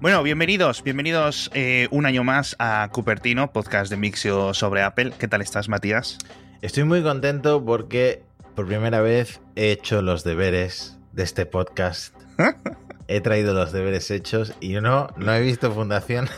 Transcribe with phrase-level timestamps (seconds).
[0.00, 5.12] Bueno, bienvenidos, bienvenidos eh, un año más a Cupertino, podcast de Mixio sobre Apple.
[5.18, 6.18] ¿Qué tal estás, Matías?
[6.62, 8.22] Estoy muy contento porque
[8.54, 12.14] por primera vez he hecho los deberes de este podcast.
[13.08, 16.28] he traído los deberes hechos y no, no he visto Fundación.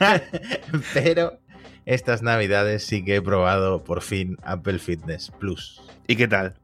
[0.92, 1.38] Pero
[1.86, 5.80] estas navidades sí que he probado por fin Apple Fitness Plus.
[6.08, 6.54] ¿Y qué tal?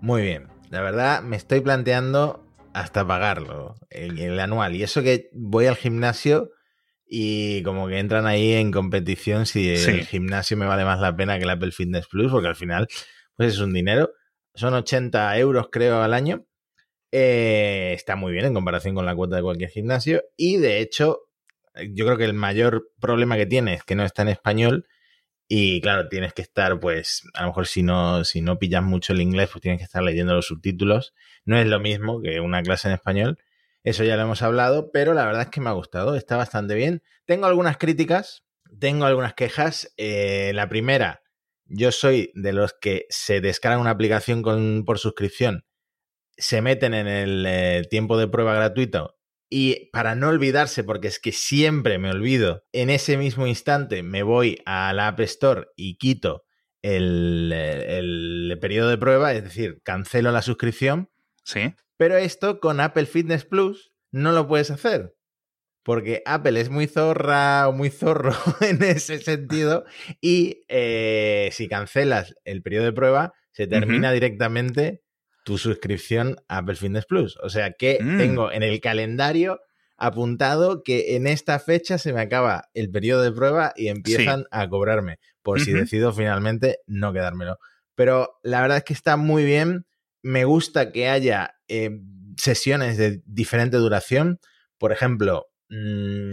[0.00, 0.46] Muy bien.
[0.70, 2.47] La verdad, me estoy planteando
[2.80, 4.76] hasta pagarlo, el, el anual.
[4.76, 6.50] Y eso que voy al gimnasio
[7.10, 11.38] y como que entran ahí en competición si el gimnasio me vale más la pena
[11.38, 12.86] que el Apple Fitness Plus, porque al final,
[13.34, 14.10] pues es un dinero.
[14.54, 16.44] Son 80 euros, creo, al año.
[17.10, 20.22] Eh, está muy bien en comparación con la cuota de cualquier gimnasio.
[20.36, 21.20] Y de hecho,
[21.94, 24.86] yo creo que el mayor problema que tiene es que no está en español.
[25.50, 29.14] Y claro, tienes que estar, pues, a lo mejor si no, si no pillas mucho
[29.14, 31.14] el inglés, pues tienes que estar leyendo los subtítulos.
[31.46, 33.38] No es lo mismo que una clase en español.
[33.82, 36.74] Eso ya lo hemos hablado, pero la verdad es que me ha gustado, está bastante
[36.74, 37.02] bien.
[37.24, 38.44] Tengo algunas críticas,
[38.78, 39.94] tengo algunas quejas.
[39.96, 41.22] Eh, la primera,
[41.64, 45.64] yo soy de los que se descargan una aplicación con, por suscripción,
[46.36, 49.17] se meten en el eh, tiempo de prueba gratuito
[49.50, 54.22] y para no olvidarse, porque es que siempre me olvido, en ese mismo instante me
[54.22, 56.44] voy a la App Store y quito
[56.82, 61.10] el, el periodo de prueba, es decir, cancelo la suscripción.
[61.44, 61.74] Sí.
[61.96, 65.14] Pero esto con Apple Fitness Plus no lo puedes hacer.
[65.82, 69.84] Porque Apple es muy zorra o muy zorro en ese sentido.
[70.20, 75.02] Y eh, si cancelas el periodo de prueba, se termina directamente
[75.48, 77.38] tu suscripción a Apple Fitness Plus.
[77.42, 78.18] O sea que mm.
[78.18, 79.60] tengo en el calendario
[79.96, 84.68] apuntado que en esta fecha se me acaba el periodo de prueba y empiezan a
[84.68, 85.20] cobrarme.
[85.42, 87.56] Por si decido finalmente no quedármelo.
[87.94, 89.86] Pero la verdad es que está muy bien
[90.22, 91.98] me gusta que haya eh,
[92.36, 94.40] sesiones de diferente duración.
[94.76, 96.28] Por ejemplo, mm,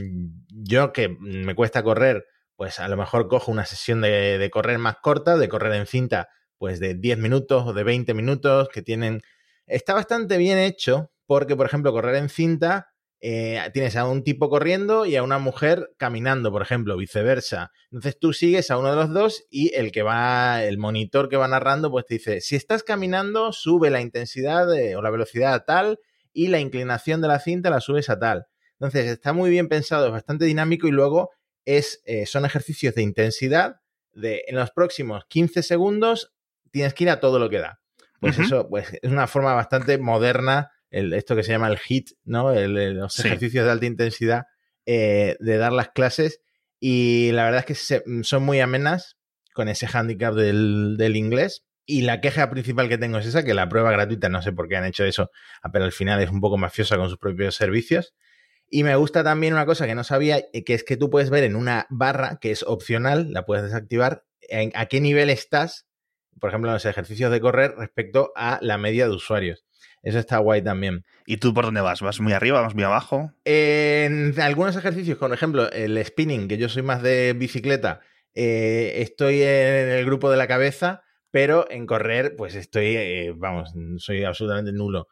[0.50, 2.26] yo que me cuesta correr,
[2.58, 5.86] pues a lo mejor cojo una sesión de, de, correr más corta, de correr en
[5.86, 6.28] cinta,
[6.66, 9.22] pues de 10 minutos o de 20 minutos, que tienen...
[9.68, 12.88] Está bastante bien hecho porque, por ejemplo, correr en cinta
[13.22, 17.72] eh, tienes a un tipo corriendo y a una mujer caminando, por ejemplo, viceversa.
[17.92, 21.38] Entonces tú sigues a uno de los dos y el que va, el monitor que
[21.38, 25.66] va narrando, pues te dice, si estás caminando, sube la intensidad o la velocidad a
[25.66, 26.00] tal
[26.34, 28.48] y la inclinación de la cinta la subes a tal.
[28.80, 31.30] Entonces está muy bien pensado, es bastante dinámico y luego
[31.64, 33.82] es, eh, son ejercicios de intensidad
[34.16, 36.35] de en los próximos 15 segundos
[36.76, 37.80] tienes que ir a todo lo que da.
[38.20, 42.54] Pues eso pues, es una forma bastante moderna esto que se llama el HIT, ¿no?
[42.54, 44.44] los ejercicios de alta intensidad
[44.86, 46.42] eh, de dar las clases.
[46.82, 49.18] Y la verdad es que son muy amenas
[49.54, 51.66] con ese handicap del, inglés.
[51.86, 54.68] Y la queja principal que tengo es esa, que la prueba gratuita, no sé por
[54.68, 55.32] qué han hecho eso,
[55.72, 58.14] pero al final es un poco mafiosa con sus propios servicios.
[58.70, 61.30] Y me gusta también una cosa que no sabía, eh, que es que tú puedes
[61.30, 64.26] ver en una barra que es opcional, la puedes desactivar,
[64.74, 65.85] a qué nivel estás,
[66.40, 69.66] por ejemplo, en los ejercicios de correr respecto a la media de usuarios.
[70.04, 71.04] Eso está guay también.
[71.26, 72.02] ¿Y tú por dónde vas?
[72.02, 72.62] ¿Vas muy arriba?
[72.62, 73.32] ¿Vas muy abajo?
[73.44, 78.02] En algunos ejercicios, por ejemplo, el spinning, que yo soy más de bicicleta,
[78.36, 81.02] eh, estoy en el grupo de la cabeza,
[81.32, 85.08] pero en correr, pues estoy, eh, vamos, soy absolutamente nulo.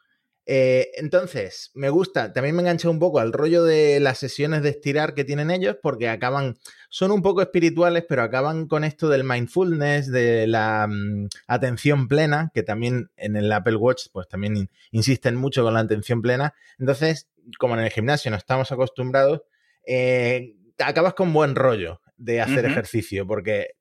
[0.46, 4.70] Eh, entonces, me gusta, también me enganché un poco al rollo de las sesiones de
[4.70, 6.58] estirar que tienen ellos, porque acaban,
[6.90, 12.52] son un poco espirituales, pero acaban con esto del mindfulness, de la mm, atención plena,
[12.54, 16.54] que también en el Apple Watch, pues también insisten mucho con la atención plena.
[16.78, 19.42] Entonces, como en el gimnasio no estamos acostumbrados,
[19.86, 23.76] eh, acabas con buen rollo de hacer ejercicio, porque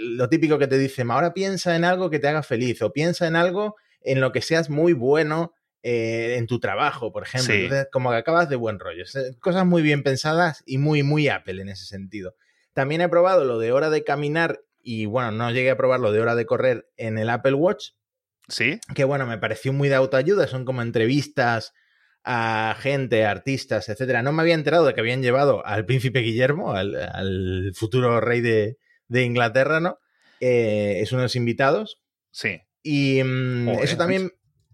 [0.00, 3.26] lo típico que te dicen, ahora piensa en algo que te haga feliz, o piensa
[3.26, 7.52] en algo en lo que seas muy bueno eh, en tu trabajo, por ejemplo.
[7.52, 9.04] Entonces, como que acabas de buen rollo.
[9.40, 12.36] Cosas muy bien pensadas y muy, muy Apple en ese sentido.
[12.72, 16.12] También he probado lo de hora de caminar y bueno, no llegué a probar lo
[16.12, 17.90] de hora de correr en el Apple Watch.
[18.48, 18.78] Sí.
[18.94, 20.46] Que bueno, me pareció muy de autoayuda.
[20.46, 21.72] Son como entrevistas
[22.24, 24.22] a gente, artistas, etcétera.
[24.22, 28.76] No me había enterado de que habían llevado al príncipe Guillermo, al, futuro rey de,
[29.10, 29.98] Inglaterra, ¿no?
[30.40, 32.00] Eh, es uno de los invitados.
[32.30, 32.60] Sí.
[32.82, 34.32] Y mm, eso también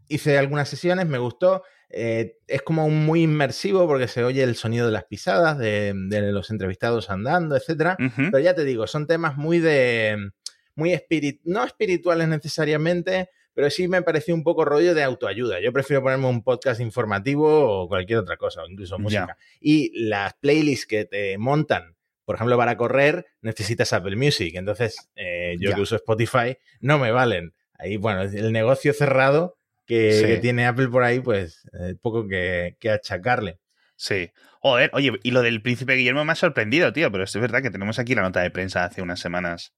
[0.08, 1.62] hice algunas sesiones, me gustó.
[1.90, 5.94] Eh, es como muy inmersivo porque se oye el sonido de las pisadas, de,
[6.32, 7.96] los entrevistados andando, etcétera.
[8.16, 10.30] Pero ya te digo, son temas muy de.
[10.74, 15.60] muy espirit no espirituales necesariamente, pero sí me pareció un poco rollo de autoayuda.
[15.60, 19.36] Yo prefiero ponerme un podcast informativo o cualquier otra cosa, o incluso música.
[19.60, 21.96] Y las playlists que te montan
[22.28, 24.54] por ejemplo, para correr necesitas Apple Music.
[24.56, 27.54] Entonces, eh, yo que uso Spotify no me valen.
[27.78, 33.58] Ahí, bueno, el negocio cerrado que, tiene Apple por ahí, pues eh, poco que, achacarle.
[33.96, 34.30] Sí.
[34.60, 37.70] Joder, oye, y lo del príncipe Guillermo me ha sorprendido, tío, pero es verdad que
[37.70, 39.72] tenemos aquí la nota de prensa hace unas semanas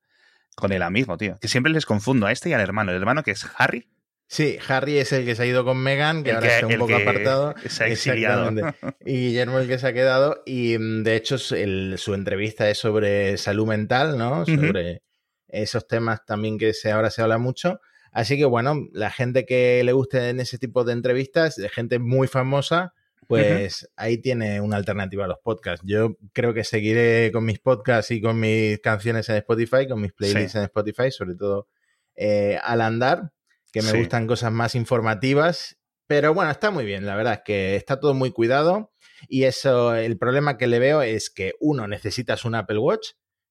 [0.57, 1.39] con el amigo, tío.
[1.41, 2.91] Que siempre les confundo a este y al hermano.
[2.91, 3.89] El hermano que es Harry.
[4.27, 6.95] Sí, Harry es el que se ha ido con Meghan, que ahora está un poco
[6.95, 7.55] apartado.
[7.69, 8.53] Se ha exiliado.
[9.05, 10.43] Y Guillermo el que se ha quedado.
[10.47, 14.47] Y mm, de hecho, su entrevista es sobre salud mental, ¿no?
[14.47, 15.03] Sobre
[15.49, 17.81] esos temas también que se, ahora se habla mucho.
[18.13, 21.99] Así que bueno, la gente que le guste en ese tipo de entrevistas, de gente
[21.99, 22.95] muy famosa,
[23.31, 25.87] pues ahí tiene una alternativa a los podcasts.
[25.87, 30.13] Yo creo que seguiré con mis podcasts y con mis canciones en Spotify, con mis
[30.13, 31.69] playlists en Spotify, sobre todo
[32.17, 33.33] eh, al andar,
[33.73, 35.79] que me gustan cosas más informativas.
[36.09, 38.93] Pero bueno, está muy bien, la verdad es que está todo muy cuidado.
[39.29, 43.11] Y eso, el problema que le veo es que uno, necesitas un Apple Watch,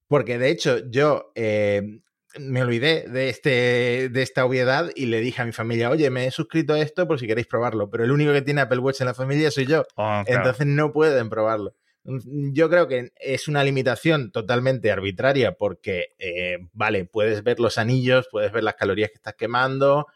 [0.10, 2.02] porque de hecho yo eh,
[2.38, 6.28] me olvidé de, este, de esta obviedad y le dije a mi familia, oye, me
[6.28, 9.02] he suscrito a esto por si queréis probarlo, pero el único que tiene Apple Watch
[9.02, 9.86] en la familia soy yo.
[9.96, 11.76] Oh, Entonces no pueden probarlo.
[12.04, 17.78] Mm, yo creo que es una limitación totalmente arbitraria porque, eh, vale, puedes ver los
[17.78, 20.08] anillos, puedes ver las calorías que estás quemando,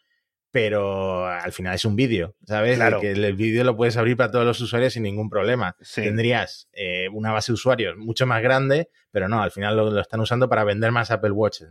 [0.51, 2.75] pero al final es un vídeo, ¿sabes?
[2.75, 3.01] Claro.
[3.01, 5.75] Que el vídeo lo puedes abrir para todos los usuarios sin ningún problema.
[5.95, 9.99] Tendrías eh, una base de usuarios mucho más grande, pero no, al final lo, lo,
[9.99, 11.69] están usando para vender más Apple Watches.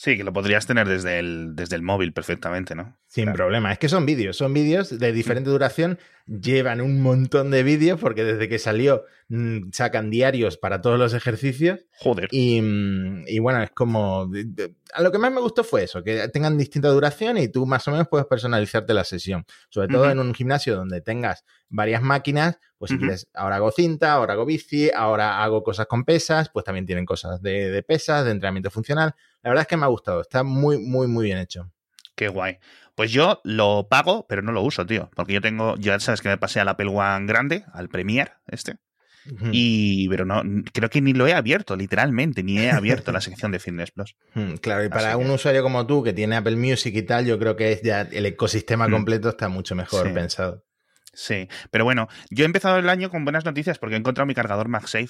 [0.00, 2.96] Sí, que lo podrías tener desde el, desde el móvil perfectamente, ¿no?
[3.08, 3.72] Sin problema.
[3.72, 8.22] Es que son vídeos, son vídeos de diferente duración, llevan un montón de vídeos porque
[8.22, 11.80] desde que salió mm, sacan diarios para todos los ejercicios.
[11.98, 12.28] Joder.
[12.30, 14.30] Y, mm, bueno, es como...
[14.92, 17.88] A lo que más me gustó fue eso, que tengan distinta duración y tú más
[17.88, 19.46] o menos puedes personalizarte la sesión.
[19.68, 24.12] Sobre todo en un gimnasio donde tengas varias máquinas, pues si quieres, ahora hago cinta,
[24.12, 28.24] ahora hago bici, ahora hago cosas con pesas, pues también tienen cosas de, de pesas,
[28.24, 29.14] de entrenamiento funcional.
[29.42, 31.70] La verdad es que me ha gustado, está muy, muy, muy bien hecho.
[32.14, 32.58] Qué guay.
[32.94, 35.08] Pues yo lo pago, pero no lo uso, tío.
[35.14, 38.76] Porque yo tengo, ya sabes que me pasé al Apple One grande, al Premier, este.
[39.52, 40.42] Y, pero no,
[40.72, 44.16] creo que ni lo he abierto, literalmente, ni he abierto la sección de Fitness Plus.
[44.62, 47.54] Claro, y para un usuario como tú que tiene Apple Music y tal, yo creo
[47.54, 50.64] que es ya el ecosistema completo está mucho mejor pensado.
[51.12, 54.34] Sí, pero bueno, yo he empezado el año con buenas noticias porque he encontrado mi
[54.34, 55.08] cargador MagSafe.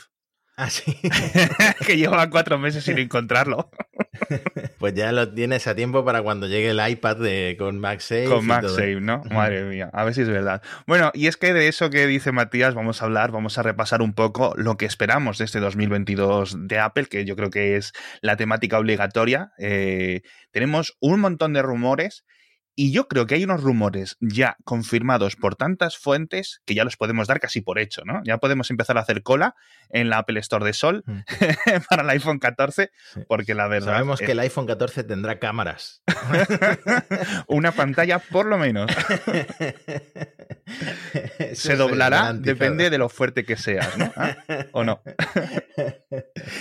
[0.59, 0.99] Ah, sí.
[1.87, 3.71] que lleva cuatro meses sin encontrarlo.
[4.81, 8.25] pues ya lo tienes a tiempo para cuando llegue el iPad de, con MagSafe.
[8.25, 9.23] Con MagSafe, ¿no?
[9.31, 10.61] Madre mía, a ver si es verdad.
[10.85, 14.03] Bueno, y es que de eso que dice Matías vamos a hablar, vamos a repasar
[14.03, 17.93] un poco lo que esperamos de este 2022 de Apple, que yo creo que es
[18.21, 19.53] la temática obligatoria.
[19.59, 22.25] Eh, tenemos un montón de rumores
[22.79, 26.97] y yo creo que hay unos rumores ya confirmados por tantas fuentes que ya los
[26.97, 28.23] podemos dar casi por hecho, ¿no?
[28.25, 29.57] Ya podemos empezar a hacer cola
[29.91, 31.23] en la Apple Store de Sol mm.
[31.91, 32.93] para el iPhone 14,
[33.27, 33.95] porque la verdad.
[33.95, 36.05] Sabemos que el iPhone 14 tendrá cámaras.
[37.49, 38.89] Una pantalla, por lo menos.
[41.55, 44.13] Se doblará, depende de lo fuerte que seas, ¿no?
[44.15, 44.37] ¿Ah?
[44.71, 45.03] ¿O no?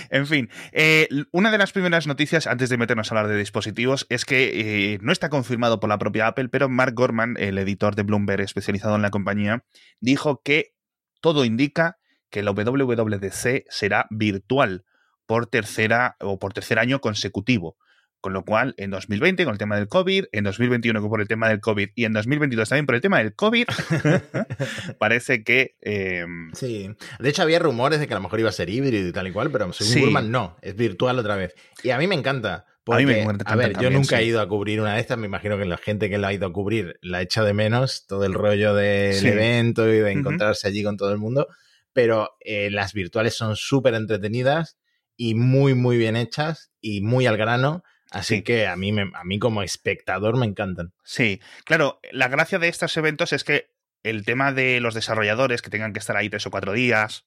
[0.10, 4.08] en fin, eh, una de las primeras noticias, antes de meternos a hablar de dispositivos,
[4.10, 7.96] es que eh, no está confirmado por la propia Apple, pero Mark Gorman, el editor
[7.96, 9.66] de Bloomberg especializado en la compañía,
[10.00, 10.74] dijo que
[11.20, 11.98] todo indica
[12.30, 14.86] que la WWDC será virtual
[15.26, 17.78] por tercera o por tercer año consecutivo.
[18.22, 21.50] Con lo cual, en 2020 con el tema del COVID, en 2021 por el tema
[21.50, 23.68] del COVID y en 2022 también por el tema del COVID,
[25.00, 25.76] parece que...
[25.82, 26.90] Em, sí,
[27.20, 29.28] de hecho había rumores de que a lo mejor iba a ser híbrido y tal
[29.28, 31.54] y cual, pero según Gorman no, es virtual otra vez.
[31.84, 33.14] Y a mí me encanta, a, mí
[33.46, 35.78] a ver, yo nunca he ido a cubrir una de estas, me imagino que la
[35.78, 39.26] gente que la ha ido a cubrir la echa de menos, todo el rollo del
[39.26, 41.48] evento y de encontrarse allí con todo el mundo,
[41.94, 44.78] pero eh, las virtuales son súper entretenidas
[45.16, 47.84] y muy, muy bien hechas y muy al grano.
[48.10, 50.94] Así que a mí, me, a mí como espectador me encantan.
[51.04, 53.72] Sí, claro, la gracia de estos eventos es que
[54.04, 57.26] el tema de los desarrolladores que tengan que estar ahí tres o cuatro días,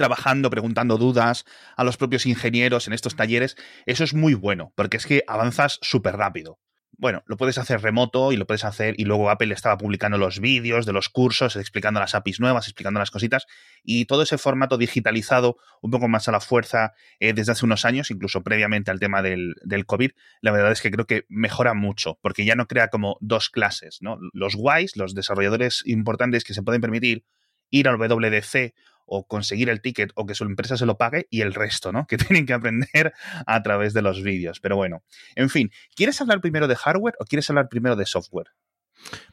[0.00, 1.44] trabajando, preguntando dudas
[1.76, 3.54] a los propios ingenieros en estos talleres,
[3.84, 6.58] eso es muy bueno, porque es que avanzas súper rápido.
[6.96, 10.40] Bueno, lo puedes hacer remoto y lo puedes hacer y luego Apple estaba publicando los
[10.40, 13.44] vídeos de los cursos, explicando las APIs nuevas, explicando las cositas
[13.82, 17.84] y todo ese formato digitalizado un poco más a la fuerza eh, desde hace unos
[17.84, 21.74] años, incluso previamente al tema del, del, COVID, la verdad es que creo que mejora
[21.74, 24.18] mucho porque ya no crea como dos clases, ¿no?
[24.32, 27.26] Los guays, los desarrolladores importantes que se pueden permitir
[27.70, 28.74] ir al WDC
[29.10, 32.06] o conseguir el ticket o que su empresa se lo pague y el resto, ¿no?
[32.08, 33.12] Que tienen que aprender
[33.46, 34.60] a través de los vídeos.
[34.60, 35.02] Pero bueno,
[35.34, 38.48] en fin, ¿quieres hablar primero de hardware o quieres hablar primero de software?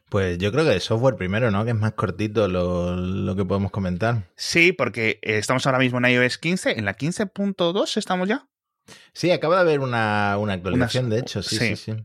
[0.10, 1.66] Pues yo creo que de software primero, ¿no?
[1.66, 4.24] Que es más cortito lo, que podemos comentar.
[4.36, 8.48] Sí, porque eh, estamos ahora mismo en iOS 15, en la 15.2 estamos ya.
[9.14, 11.96] Sí, acaba de haber una, actualización, de hecho, sí, sí, sí.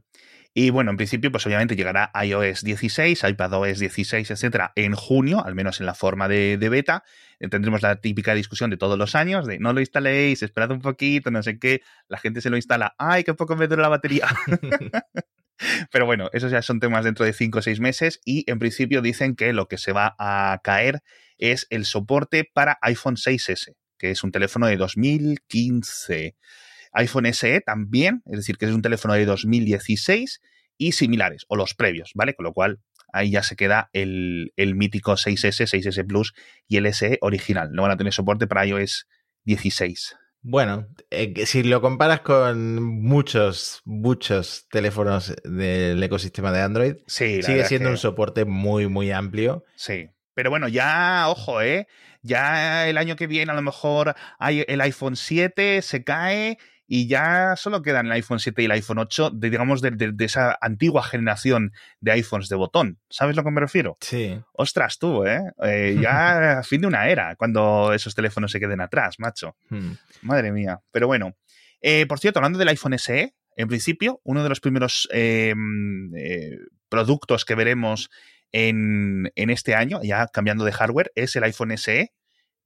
[0.55, 5.55] Y bueno, en principio, pues obviamente llegará iOS 16, iPadOS 16, etcétera, en junio, al
[5.55, 7.05] menos en la forma de, beta.
[7.41, 10.83] Eh, tendremos la típica discusión de todos los años de no lo instaléis, esperad un
[10.83, 11.81] poquito, no sé qué.
[12.07, 14.29] La gente se lo instala, ¡ay, qué poco me dura la batería!
[15.91, 19.01] Pero bueno, esos ya son temas dentro de 5 o 6 meses y en principio
[19.01, 21.03] dicen que lo que se va a caer
[21.39, 26.37] es el soporte para iPhone 6S, que es un teléfono de 2015
[26.93, 30.41] iPhone SE también, es decir, que es un teléfono de 2016
[30.79, 32.35] y similares, o los previos, ¿vale?
[32.35, 32.81] Con lo cual
[33.13, 36.35] ahí ya se queda el, mítico 6S, 6S Plus
[36.67, 37.71] y el SE original.
[37.73, 39.07] No van a tener soporte para iOS
[39.45, 40.17] 16.
[40.45, 47.91] Bueno, eh, si lo comparas con muchos, muchos teléfonos del ecosistema de Android, sigue siendo
[47.91, 49.65] un soporte muy, muy amplio.
[49.77, 50.09] Sí.
[50.35, 51.87] Pero bueno, ya, ojo, ¿eh?
[52.23, 56.59] Ya el año que viene a lo mejor hay el iPhone 7 se cae
[56.95, 60.59] y ya solo quedan el iPhone 7 y el iPhone 8, de, digamos, de, esa
[60.61, 62.99] antigua generación de iPhones de botón.
[63.09, 63.97] ¿Sabes a lo que me refiero?
[64.03, 64.39] Sí.
[64.53, 65.41] Ostras, tú, ¿eh?
[65.63, 69.57] eh ya fin de una era, cuando esos teléfonos se queden atrás, macho.
[69.71, 69.93] Hmm.
[70.21, 70.81] Madre mía.
[70.91, 71.35] Pero bueno.
[71.81, 75.55] Eh, por cierto, hablando del iPhone SE, en principio, uno de los primeros eh,
[76.91, 78.11] productos que veremos
[78.53, 82.13] en, en, este año, ya cambiando de hardware, es el iPhone SE,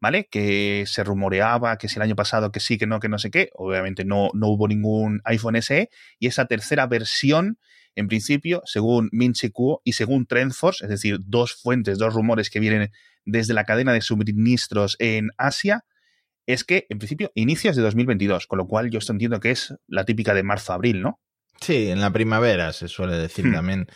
[0.00, 0.28] ¿vale?
[0.30, 3.30] Que se rumoreaba que si el año pasado que sí, que no, que no sé
[3.30, 3.50] qué.
[3.54, 5.88] Obviamente no, no hubo ningún iPhone SE.
[6.18, 7.58] Y esa tercera versión,
[7.94, 12.60] en principio, según Minchi Kuo y según Trendforce, es decir, dos fuentes, dos rumores que
[12.60, 12.92] vienen
[13.24, 15.84] desde la cadena de suministros en Asia,
[16.46, 19.74] es que, en principio, inicios de 2022, con lo cual yo esto entiendo que es
[19.88, 21.20] la típica de marzo-abril, ¿no?
[21.60, 23.52] Sí, en la primavera se suele decir hmm.
[23.52, 23.86] también.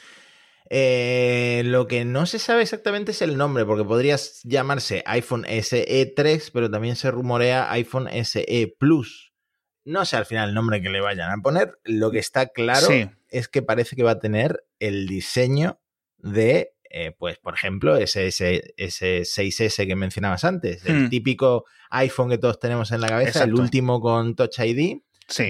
[0.72, 6.12] Eh, lo que no se sabe exactamente es el nombre, porque podría llamarse iPhone SE
[6.14, 9.32] 3, pero también se rumorea iPhone SE Plus.
[9.84, 11.80] No sé al final el nombre que le vayan a poner.
[11.82, 12.86] Lo que está claro
[13.28, 15.80] es que parece que va a tener el diseño
[16.18, 20.86] de, eh, pues, por ejemplo, ese, ese, 6S que mencionabas antes.
[20.86, 21.10] El hmm.
[21.10, 24.98] típico iPhone que todos tenemos en la cabeza, el último con Touch ID.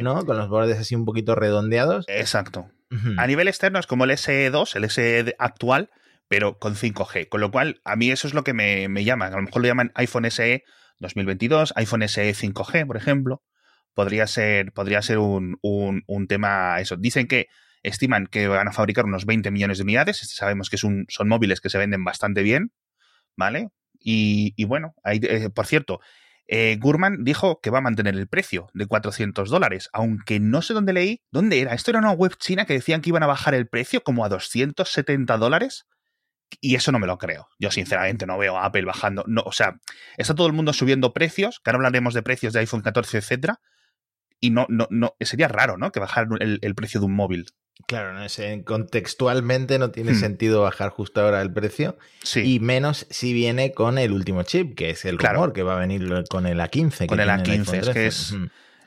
[0.02, 0.24] ¿no?
[0.24, 2.06] Con los bordes así un poquito redondeados.
[2.08, 2.70] Exacto.
[3.16, 5.90] A nivel externo es como el SE2, el SE actual,
[6.28, 7.28] pero con 5G.
[7.28, 9.26] Con lo cual, a mí eso es lo que me, llama.
[9.26, 10.64] A lo mejor lo llaman iPhone SE
[10.99, 13.42] 2022, iPhone SE 5G, por ejemplo.
[13.94, 15.59] Podría ser, podría ser un,
[16.28, 16.97] tema eso.
[16.97, 17.47] Dicen que
[17.82, 20.18] estiman que van a fabricar unos 20 millones de unidades.
[20.18, 22.73] Sabemos que son móviles que se venden bastante bien,
[23.37, 23.70] ¿vale?
[24.02, 26.00] Y, bueno, eh, por cierto,
[26.52, 30.75] eh, Gurman dijo que va a mantener el precio de 400 dólares, aunque no sé
[30.75, 31.23] dónde leí.
[31.30, 31.75] ¿Dónde era?
[31.75, 34.28] ¿Esto era una web china que decían que iban a bajar el precio como a
[34.28, 35.87] 270 dólares?
[36.61, 37.47] Y eso no me lo creo.
[37.61, 39.23] Yo sinceramente no veo a Apple bajando.
[39.28, 39.78] No, o sea,
[40.16, 43.61] está todo el mundo subiendo precios, que ahora hablaremos de precios de iPhone 14, etcétera.
[44.40, 45.92] Y no, no, no, sería raro, ¿no?
[45.92, 47.47] Que bajar el precio de un móvil.
[47.87, 48.26] Claro, no
[48.64, 50.20] contextualmente no tiene hmm.
[50.20, 51.99] sentido bajar justo ahora el precio.
[52.34, 55.80] Y menos si viene con el último chip, que es el rumor que va a
[55.80, 57.06] venir con el A15.
[57.06, 58.34] Con el A15, es que es,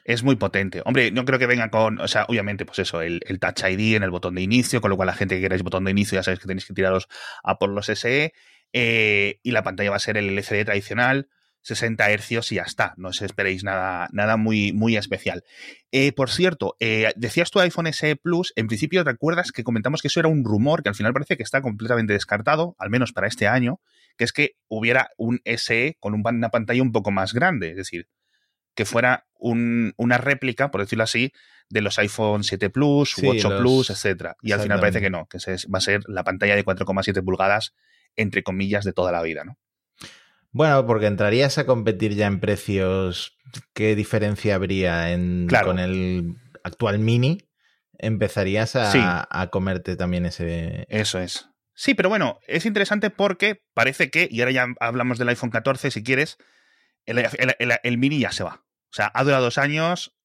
[0.03, 0.81] es, muy potente.
[0.85, 4.03] Hombre, no creo que venga con, o sea, obviamente, pues eso, el, Touch ID en
[4.03, 6.23] el botón de inicio, con lo cual la gente que queráis botón de inicio ya
[6.23, 7.07] sabéis que tenéis que tiraros
[7.43, 8.33] a por los SE.
[8.75, 11.27] Eh, y la pantalla va a ser el LCD tradicional.
[11.63, 12.93] 60 hercios y ya está.
[12.98, 15.43] No os esperéis nada, nada muy, muy especial.
[15.91, 20.10] Eh, por cierto, eh, decías tu iPhone SE Plus, en principio recuerdas que comentamos que
[20.10, 23.27] eso era un rumor que al final parece que está completamente descartado, al menos para
[23.27, 23.79] este año,
[24.17, 28.08] que es que hubiera un SE con una pantalla un poco más grande, es decir,
[28.75, 31.32] que fuera una réplica, por decirlo así,
[31.70, 34.36] de los iPhone 7 Plus, u 8 Plus, etcétera.
[34.41, 37.74] Y al final parece que no, que va a ser la pantalla de 4,7 pulgadas,
[38.15, 39.58] entre comillas, de toda la vida, ¿no?
[40.53, 43.38] Bueno, porque entrarías a competir ya en precios.
[43.74, 47.39] ¿Qué diferencia habría en, con el actual Mini?
[47.98, 50.86] Empezarías a, comerte también ese.
[50.89, 51.50] Eso es.
[51.75, 55.89] Sí, pero bueno, es interesante porque parece que, y ahora ya hablamos del iPhone 14
[55.89, 56.38] si quieres,
[57.05, 58.63] el, Mini ya se va.
[58.91, 60.15] O sea, ha durado dos años,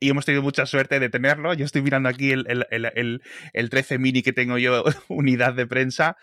[0.00, 1.54] y hemos tenido mucha suerte de tenerlo.
[1.54, 6.16] Yo estoy mirando aquí el, el, 13 mini que tengo yo, unidad de prensa,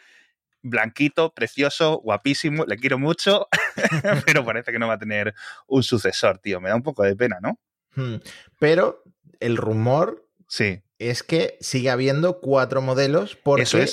[0.64, 3.48] blanquito, precioso, guapísimo, le quiero mucho,
[4.26, 5.36] pero parece que no va a tener
[5.68, 6.60] un sucesor, tío.
[6.60, 7.60] Me da un poco de pena, ¿no?
[7.96, 8.16] Hmm.
[8.60, 9.04] Pero
[9.40, 10.82] el rumor sí.
[10.98, 13.88] es que sigue habiendo cuatro modelos porque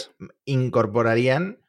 [0.44, 1.60] incorporarían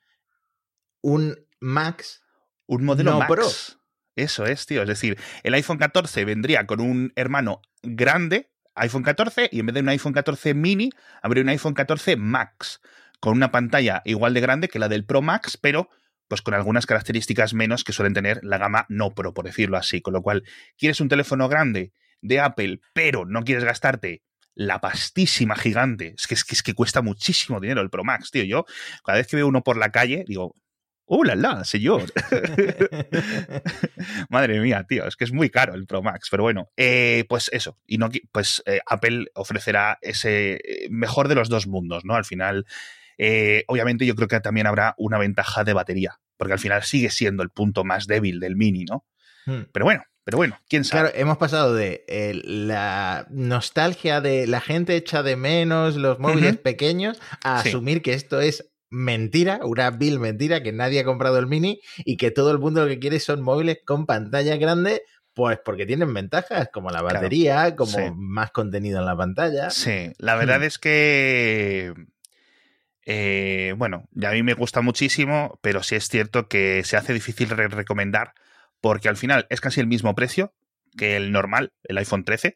[1.02, 2.24] un Max.
[2.68, 3.78] Un modelo Max.
[4.16, 4.82] Eso es, tío.
[4.84, 9.74] Es decir, el iPhone 14 vendría con un hermano grande, iPhone 14, y en vez
[9.74, 10.92] de un iPhone 14 mini,
[11.22, 12.82] habría un iPhone 14 Max
[13.22, 15.90] con una pantalla igual de grande que la del Pro Max, pero
[16.28, 20.02] pues con algunas características menos que suelen tener la gama no Pro, por decirlo así.
[20.02, 20.44] Con lo cual,
[20.78, 24.24] quieres un teléfono grande de Apple, pero no quieres gastarte
[24.54, 26.16] la pastísima gigante.
[26.18, 28.44] Es que, es que, es que cuesta muchísimo dinero el Pro Max, tío.
[28.44, 28.66] Yo,
[29.04, 30.56] cada vez que veo uno por la calle, digo,
[31.14, 32.06] ¡Oh, la, la, señor!
[34.30, 36.30] Madre mía, tío, es que es muy caro el Pro Max.
[36.32, 37.78] Pero bueno, eh, pues eso.
[37.86, 42.16] Y no, pues eh, Apple ofrecerá ese eh, mejor de los dos mundos, ¿no?
[42.16, 42.66] Al final,
[43.24, 47.12] eh, obviamente, yo creo que también habrá una ventaja de batería, porque al final sigue
[47.12, 49.06] siendo el punto más débil del Mini, ¿no?
[49.46, 49.62] Hmm.
[49.72, 51.10] Pero bueno, pero bueno, quién sabe.
[51.12, 56.58] Claro, hemos pasado de eh, la nostalgia de la gente echa de menos los móviles
[56.58, 57.70] pequeños a Sí.
[57.70, 62.18] asumir que esto es mentira, una vil mentira, que nadie ha comprado el mini y
[62.18, 66.14] que todo el mundo lo que quiere son móviles con pantalla grande, pues porque tienen
[66.14, 67.16] ventajas como la Claro.
[67.16, 68.04] batería, como Sí.
[68.16, 69.70] más contenido en la pantalla.
[69.70, 70.64] Sí, la verdad Hmm.
[70.64, 71.94] es que.
[73.14, 77.50] Eh, bueno, a mí me gusta muchísimo, pero sí es cierto que se hace difícil
[77.50, 78.34] re- recomendar,
[78.80, 80.54] porque al final es casi el mismo precio
[80.98, 82.56] que el normal, el iPhone 13,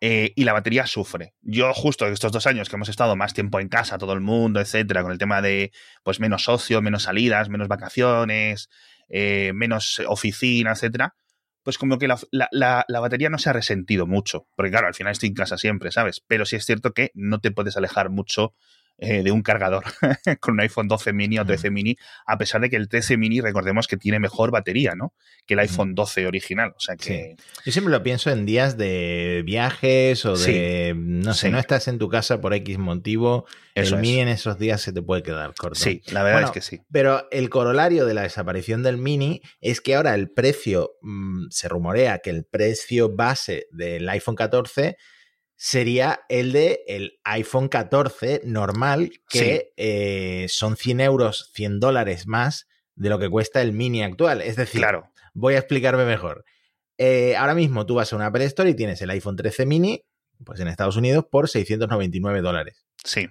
[0.00, 1.34] eh, y la batería sufre.
[1.40, 4.60] Yo, justo estos dos años que hemos estado más tiempo en casa, todo el mundo,
[4.60, 8.68] etcétera, con el tema de pues menos ocio, menos salidas, menos vacaciones,
[9.08, 11.14] eh, menos oficina, etcétera,
[11.62, 14.46] pues como que la, la- la- la batería no se ha resentido mucho.
[14.56, 16.22] Porque claro, al final estoy en casa siempre, ¿sabes?
[16.26, 18.54] Pero sí es cierto que no te puedes alejar mucho
[18.98, 19.84] eh, de un cargador
[20.40, 23.42] con un iPhone 12 mini o 13 mini, a pesar de que el 13 mini,
[23.42, 25.12] recordemos que tiene mejor batería, ¿no?
[25.46, 26.72] Que el iPhone 12 original.
[26.76, 27.36] O sea que...
[27.64, 31.52] Yo siempre lo pienso en días de viajes o de, no sé, sí.
[31.52, 34.08] no estás en tu casa por X motivo, Eso el es.
[34.08, 35.78] mini en esos días se te puede quedar corto.
[35.78, 36.80] Sí, la verdad Bueno, es que sí.
[36.90, 41.68] Pero el corolario de la desaparición del Mini es que ahora el precio, mm, se
[41.68, 44.96] rumorea que el precio base del iPhone 14
[45.56, 52.68] sería el de el iPhone 14 normal, que eh, son 100 euros, 100 dólares más
[52.94, 54.40] de lo que cuesta el Mini actual.
[54.42, 56.44] Es decir, Claro, voy a explicarme mejor.
[56.98, 60.04] Eh, ahora mismo tú vas a una Apple Store y tienes el iPhone 13 Mini,
[60.44, 62.86] pues en Estados Unidos, por 699 dólares.
[63.04, 63.28] sí.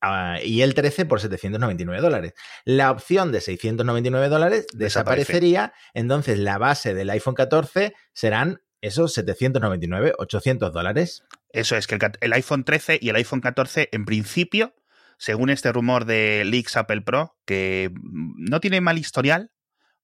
[0.00, 2.34] Ah, y el 13 por 799 dólares.
[2.64, 5.32] La opción de 699 dólares Desaparece.
[5.32, 11.24] desaparecería, entonces la base del iPhone 14 serán esos 799, 800 dólares.
[11.50, 14.74] Eso es, que el, el iPhone 13 y el iPhone 14, en principio,
[15.18, 19.50] según este rumor de Leaks Apple Pro, que mm, no tiene mal historial,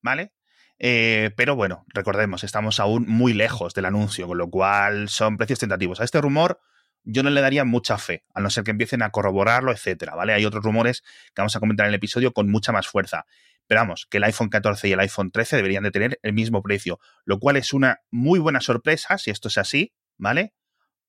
[0.02, 0.32] ¿vale?
[0.78, 5.60] Eh, pero bueno, recordemos, estamos aún muy lejos del anuncio, con lo cual son precios
[5.60, 6.00] tentativos.
[6.00, 6.60] A este rumor
[7.04, 10.32] yo no le daría mucha fe, a no ser que empiecen a corroborarlo, etcétera, ¿vale?
[10.32, 11.02] Hay otros rumores
[11.34, 13.26] que vamos a comentar en el episodio con mucha más fuerza.
[13.66, 16.62] Pero vamos, que el iPhone 14 y el iPhone 13 deberían de tener el mismo
[16.62, 20.54] precio, lo cual es una muy buena sorpresa si esto es así, ¿vale?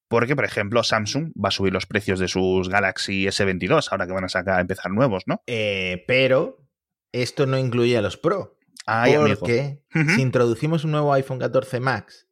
[0.07, 4.13] Porque, por ejemplo, Samsung va a subir los precios de sus Galaxy S22 ahora que
[4.13, 5.41] van a sacar, a empezar nuevos, ¿no?
[5.47, 6.65] Eh, pero
[7.11, 8.57] esto no incluye a los Pro.
[8.85, 9.81] Ay, porque
[10.15, 12.27] si introducimos un nuevo iPhone 14 Max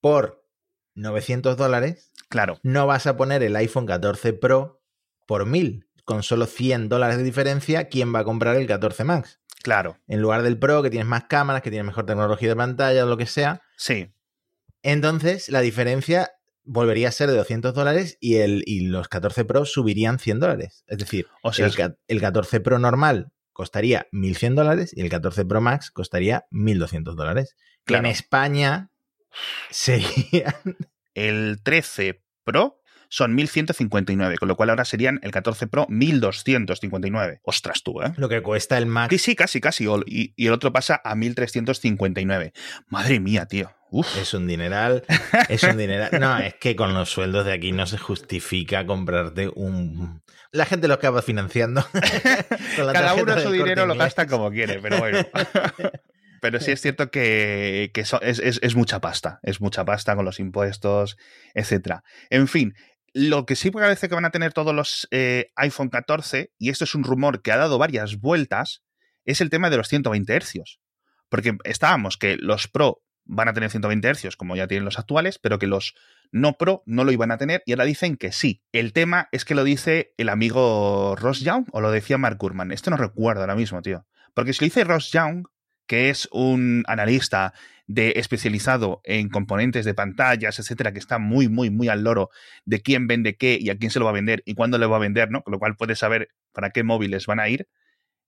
[0.00, 0.43] por
[0.94, 4.82] 900 dólares, Claro, no vas a poner el iPhone 14 Pro
[5.26, 5.86] por 1000.
[6.04, 9.40] Con solo 100 dólares de diferencia, ¿quién va a comprar el 14 Max?
[9.62, 13.06] claro, En lugar del Pro, que tienes más cámaras, que tiene mejor tecnología de pantalla
[13.06, 13.62] lo que sea.
[13.78, 14.12] sí,
[14.82, 16.32] Entonces, la diferencia
[16.64, 20.84] volvería a ser de 200 dólares y, el, y los 14 Pro subirían 100 dólares.
[20.86, 25.00] Es decir, O sea, el, es- ca- el 14 Pro normal costaría 1.100 dólares y
[25.00, 27.54] el 14 Pro Max costaría 1.200 dólares.
[27.84, 28.06] Que Claro.
[28.06, 28.90] en España
[29.70, 30.54] sería...
[31.14, 37.40] el 13 Pro son 1159, con lo cual ahora serían el 14 Pro 1259.
[37.44, 38.12] Ostras tú, ¿eh?
[38.16, 39.10] lo que cuesta el Max.
[39.10, 39.86] Sí, sí, casi, casi.
[40.06, 42.52] Y, y el otro pasa a 1359.
[42.88, 43.70] Madre mía, tío.
[43.90, 44.16] Uf.
[44.16, 45.04] Es un dineral,
[45.48, 46.10] es un dineral.
[46.18, 50.20] No, es que con los sueldos de aquí no se justifica comprarte un...
[50.50, 51.86] La gente lo acaba financiando.
[52.92, 55.20] Cada uno su dinero lo gasta como quiere, pero bueno.
[56.44, 59.40] Pero sí es cierto que, que so- es, es- es mucha pasta.
[59.42, 61.16] Es mucha pasta con los impuestos,
[61.54, 62.02] etcétera.
[62.28, 62.74] En fin,
[63.14, 66.84] lo que sí parece que van a tener todos los eh, iPhone 14, y esto
[66.84, 68.82] es un rumor que ha dado varias vueltas,
[69.24, 70.80] es el tema de los 120 hercios.
[71.30, 75.38] Porque estábamos que los Pro van a tener 120 hercios, como ya tienen los actuales,
[75.38, 75.94] pero que los
[76.30, 78.62] no Pro no lo iban a tener, y ahora dicen que sí.
[78.70, 82.70] El tema es que lo dice el amigo Ross Young, o lo decía Mark Gurman.
[82.70, 84.04] Esto no recuerdo ahora mismo, tío.
[84.34, 85.46] Porque si lo dice Ross Young,
[85.86, 87.52] que es un analista
[87.86, 92.30] de especializado en componentes de pantallas, etcétera, que está muy, muy, muy al loro
[92.64, 94.86] de quién vende qué y a quién se lo va a vender y cuándo le
[94.86, 95.42] va a vender, ¿no?
[95.42, 97.68] Con lo cual puede saber para qué móviles van a ir.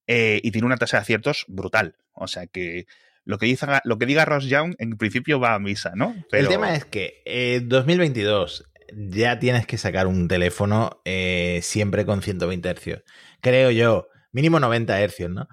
[0.06, 1.96] eh, y tiene una tasa de aciertos brutal.
[2.12, 2.86] O sea que
[3.24, 6.14] lo que, diga, lo que diga Ross Young en principio va a misa, ¿no?
[6.30, 12.22] El tema es que eh, 2022 ya tienes que sacar un teléfono eh, siempre con
[12.22, 13.02] 120 hercios.
[13.40, 15.48] Creo yo, mínimo 90 hercios, ¿no?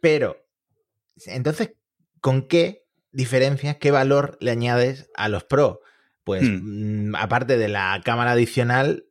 [0.00, 0.45] Pero,
[1.26, 1.72] entonces,
[2.20, 5.80] ¿con qué diferencias, qué valor le añades a los Pro?
[6.24, 7.10] Pues, Hmm.
[7.10, 9.04] mm, aparte de la cámara adicional,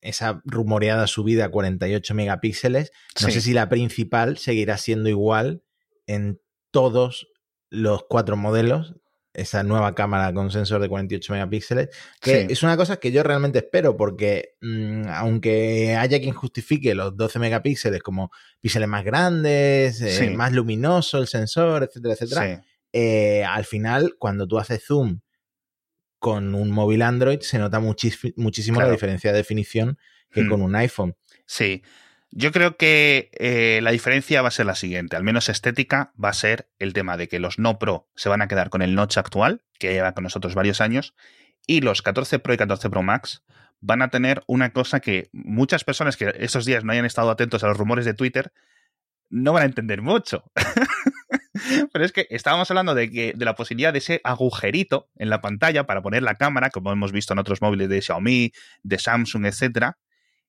[0.00, 2.92] esa rumoreada subida a 48 megapíxeles.
[3.20, 5.62] No sé si la principal seguirá siendo igual
[6.06, 7.28] en todos
[7.68, 8.94] los cuatro modelos
[9.38, 11.88] esa nueva cámara con sensor de 48 megapíxeles,
[12.20, 17.16] que es una cosa que yo realmente espero, porque mm, aunque haya quien justifique los
[17.16, 23.64] 12 megapíxeles como píxeles más grandes, eh, más luminoso el sensor, etcétera, etcétera, eh, al
[23.64, 25.20] final, cuando tú haces zoom
[26.18, 29.98] con un móvil Android, se nota muchísimo la diferencia de definición
[30.30, 30.48] que hmm.
[30.48, 31.16] con un iPhone.
[31.46, 31.82] Sí.
[32.30, 36.28] Yo creo que eh, la diferencia va a ser la siguiente, al menos estética, va
[36.28, 38.94] a ser el tema de que los no Pro se van a quedar con el
[38.94, 41.14] notch actual, que lleva con nosotros varios años,
[41.66, 43.44] y los 14 Pro y 14 Pro Max
[43.80, 47.64] van a tener una cosa que muchas personas que estos días no hayan estado atentos
[47.64, 48.52] a los rumores de Twitter
[49.30, 50.50] no van a entender mucho.
[51.92, 55.40] Pero es que estábamos hablando de, que, de la posibilidad de ese agujerito en la
[55.40, 59.46] pantalla para poner la cámara, como hemos visto en otros móviles de Xiaomi, de Samsung,
[59.46, 59.98] etcétera,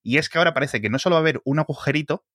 [0.04, 2.26] y es que ahora parece que no solo va a haber un agujerito,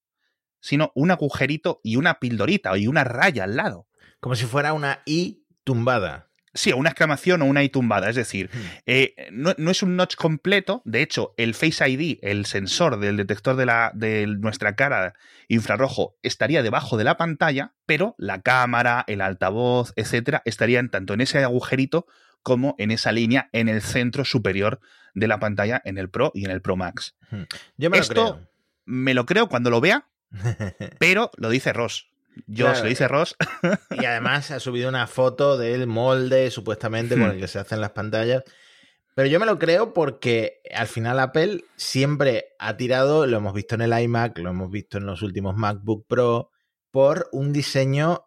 [0.61, 3.87] sino un agujerito y una pildorita y una raya al lado.
[4.21, 6.31] Como si fuera una I tumbada.
[6.55, 8.09] Sí, una exclamación o una I tumbada.
[8.09, 8.59] Es decir, hmm.
[8.87, 10.81] eh, no, es un notch completo.
[10.85, 15.15] De hecho, el Face ID, el sensor del detector de, la, de nuestra cara
[15.49, 21.21] infrarrojo, estaría debajo de la pantalla, pero la cámara, el altavoz, etcétera, estarían tanto en
[21.21, 22.07] ese agujerito
[22.45, 24.79] como en esa línea en el centro superior
[25.15, 27.17] de la pantalla en el Pro y en el Pro Max.
[27.77, 28.49] Yo me Esto lo creo.
[28.85, 30.07] me lo creo cuando lo vea,
[31.01, 32.11] pero lo dice Ross.
[32.47, 33.37] Yo se lo dice Ross.
[33.91, 37.33] y además ha subido una foto del molde supuestamente con hmm.
[37.33, 38.45] el que se hacen las pantallas.
[39.15, 43.77] Pero yo me lo creo porque al final Apple siempre ha tirado, lo hemos visto
[43.77, 46.51] en el iMac, lo hemos visto en los últimos MacBook Pro,
[46.91, 48.27] por un diseño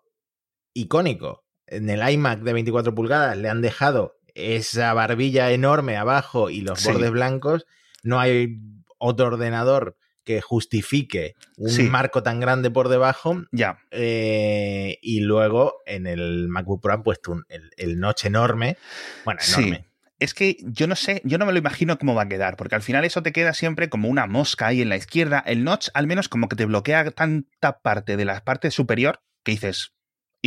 [0.73, 6.61] icónico en el iMac de 24 pulgadas le han dejado esa barbilla enorme abajo y
[6.61, 7.65] los bordes blancos.
[8.03, 8.59] No hay
[8.97, 13.43] otro ordenador que justifique un marco tan grande por debajo.
[13.51, 13.79] Ya.
[13.91, 18.77] Eh, y luego en el MacBook Pro han puesto el, el, notch enorme.
[19.23, 19.87] Bueno, enorme.
[20.19, 22.75] Es que yo no sé, yo no me lo imagino cómo va a quedar, porque
[22.75, 25.43] al final eso te queda siempre como una mosca ahí en la izquierda.
[25.45, 29.53] El notch, al menos, como que te bloquea tanta parte de la parte superior que
[29.53, 29.93] dices,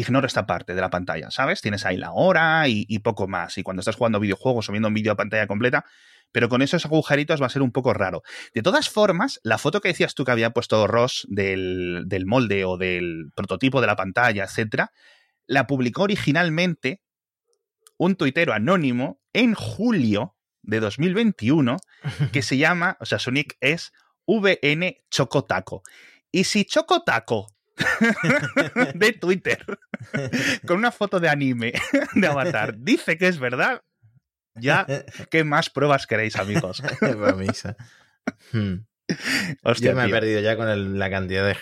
[0.01, 1.61] ignoro esta parte de la pantalla, ¿sabes?
[1.61, 3.59] Tienes ahí la hora y, poco más.
[3.59, 5.85] Y cuando estás jugando videojuegos o viendo un vídeo a pantalla completa,
[6.33, 8.23] pero con esos agujeritos va a ser un poco raro.
[8.55, 12.65] De todas formas, la foto que decías tú que había puesto Ross del, del molde
[12.65, 14.93] o del prototipo de la pantalla, etcétera,
[15.47, 17.03] la publicó originalmente
[17.97, 21.77] un tuitero anónimo en julio de 2021
[22.33, 23.93] que se llama, o sea, su nick es
[24.27, 25.83] VN Chocotaco.
[26.33, 27.49] Y si Chocotaco
[28.95, 29.65] de Twitter
[30.67, 31.73] con una foto de anime
[32.15, 33.83] de Avatar dice que es verdad,
[34.55, 34.87] ya,
[35.31, 36.83] ¿qué más pruebas queréis, amigos?
[38.53, 38.75] hmm.
[39.81, 41.57] Yo me he perdido ya con la cantidad de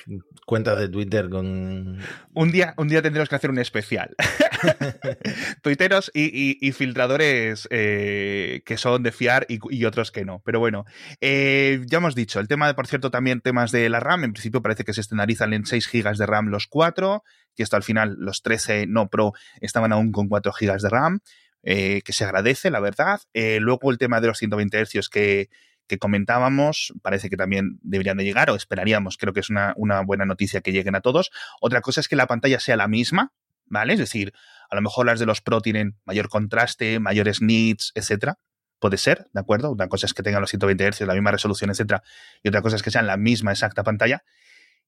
[0.45, 1.99] cuentas de Twitter con...
[2.35, 4.15] Un día, un día tendremos que hacer un especial.
[5.63, 10.43] Twitteros y, filtradores eh, que son de fiar y, otros que no.
[10.45, 10.85] Pero bueno,
[11.21, 14.33] eh, ya hemos dicho, el tema de, por cierto, también temas de la RAM, en
[14.33, 17.23] principio parece que se estandarizan en 6 GB de RAM los 4,
[17.55, 21.21] que esto al final los 13 no Pro estaban aún con 4 GB de RAM.
[21.65, 23.21] Eh, que se agradece, la verdad.
[23.35, 25.51] luego el tema de los 120 Hz que,
[25.89, 29.75] que comentábamos, parece que también deberían de llegar, o esperaríamos, creo que es una,
[30.07, 31.33] buena noticia que lleguen a todos.
[31.61, 33.33] Otra cosa es que la pantalla sea la misma,
[33.71, 33.95] ¿vale?
[33.95, 34.33] Es decir,
[34.71, 38.39] a lo mejor las de los Pro tienen mayor contraste, mayores nits, etcétera.
[38.79, 39.73] Puede ser, ¿de acuerdo?
[39.73, 42.03] Una cosa es que tengan los 120 Hz, la misma resolución, etcétera,
[42.43, 44.23] y otra cosa es que sean la misma exacta pantalla.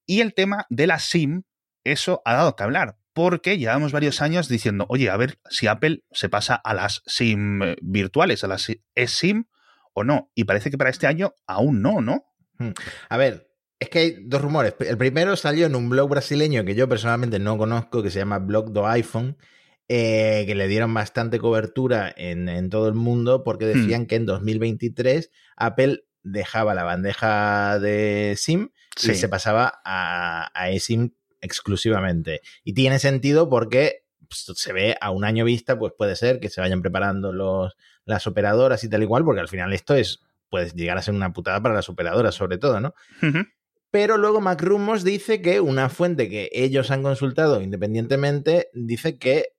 [0.07, 1.43] Y el tema de la SIM,
[1.83, 6.05] eso ha dado que hablar, porque llevamos varios años diciendo, oye, a ver si Apple
[6.13, 9.45] se pasa a las SIM eh, virtuales, a las eSIM
[9.93, 10.31] o no.
[10.35, 12.25] Y parece que para este año aún no, ¿no?
[12.59, 12.71] Hmm.
[13.09, 13.50] A ver,
[13.81, 14.75] es que hay dos rumores.
[14.81, 18.39] El primero salió en un blog brasileño que yo personalmente no conozco, que se llama
[18.39, 19.39] Blog do iPhone,
[19.89, 23.69] eh, que le dieron bastante cobertura en, todo el mundo porque hmm.
[23.69, 28.69] decían que en 2023 Apple dejaba la bandeja de SIM
[29.03, 32.43] y se pasaba a, a eSIM exclusivamente.
[32.63, 36.51] Y tiene sentido porque pues, se ve a un año vista, pues puede ser que
[36.51, 40.71] se vayan preparando los, las operadoras y tal igual, porque al final esto es, puede
[40.71, 42.95] llegar a ser una putada para las operadoras, sobre todo, ¿no?
[43.91, 49.55] Pero luego MacRumors dice que una fuente que ellos han consultado independientemente dice que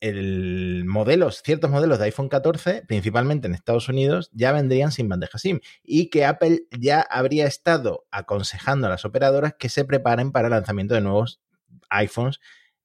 [0.00, 5.38] el modelos, ciertos modelos de iPhone 14, principalmente en Estados Unidos, ya vendrían sin bandeja
[5.38, 10.48] SIM y que Apple ya habría estado aconsejando a las operadoras que se preparen para
[10.48, 11.40] el lanzamiento de nuevos
[11.88, 12.40] iPhones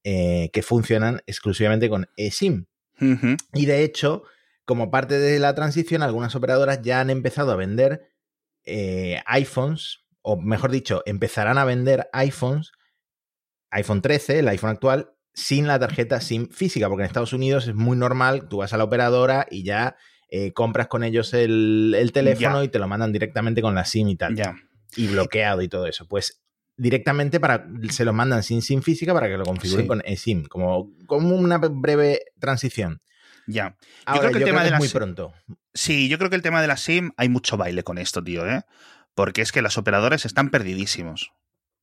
[0.06, 2.68] eh, que funcionan exclusivamente con eSIM.
[3.54, 4.24] Y de hecho,
[4.66, 8.10] como parte de la transición, algunas operadoras ya han empezado a vender
[8.66, 12.72] eh, iPhones, o mejor dicho, empezarán a vender iPhones,
[13.72, 17.76] iPhone 13, el iPhone actual, sin la tarjeta SIM física, porque en Estados Unidos es
[17.76, 19.96] muy normal, tú vas a la operadora y ya
[20.30, 24.16] eh, compras con ellos el, teléfono y te lo mandan directamente con la SIM y
[24.16, 24.36] tal.
[24.36, 24.56] Ya.
[24.96, 26.08] Y bloqueado y todo eso.
[26.08, 26.42] Pues
[26.80, 30.92] directamente para, se lo mandan sin SIM física para que lo configuren con eSIM, como,
[31.06, 33.02] como una breve transición.
[33.48, 33.76] Ya.
[34.14, 35.34] Yo creo que el tema de la muy pronto.
[35.74, 38.48] Sí, yo creo que el tema de la SIM hay mucho baile con esto, tío,
[38.48, 38.64] ¿eh?
[39.20, 41.34] Porque es que los operadores están perdidísimos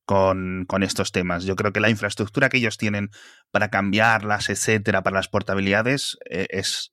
[0.05, 1.43] con, con, estos temas.
[1.43, 3.11] Yo creo que la infraestructura que ellos tienen
[3.51, 6.91] para cambiarlas, etcétera, para las portabilidades, eh, es,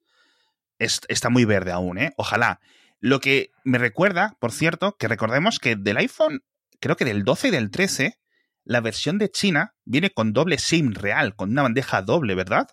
[0.77, 2.13] está muy verde aún, ¿eh?
[2.15, 2.59] Ojalá.
[2.99, 6.43] Lo que me recuerda, por cierto, que recordemos que del iPhone,
[6.79, 8.19] creo que del 12 y del 13,
[8.65, 12.67] la versión de China viene con doble SIM real, con una bandeja doble, ¿verdad?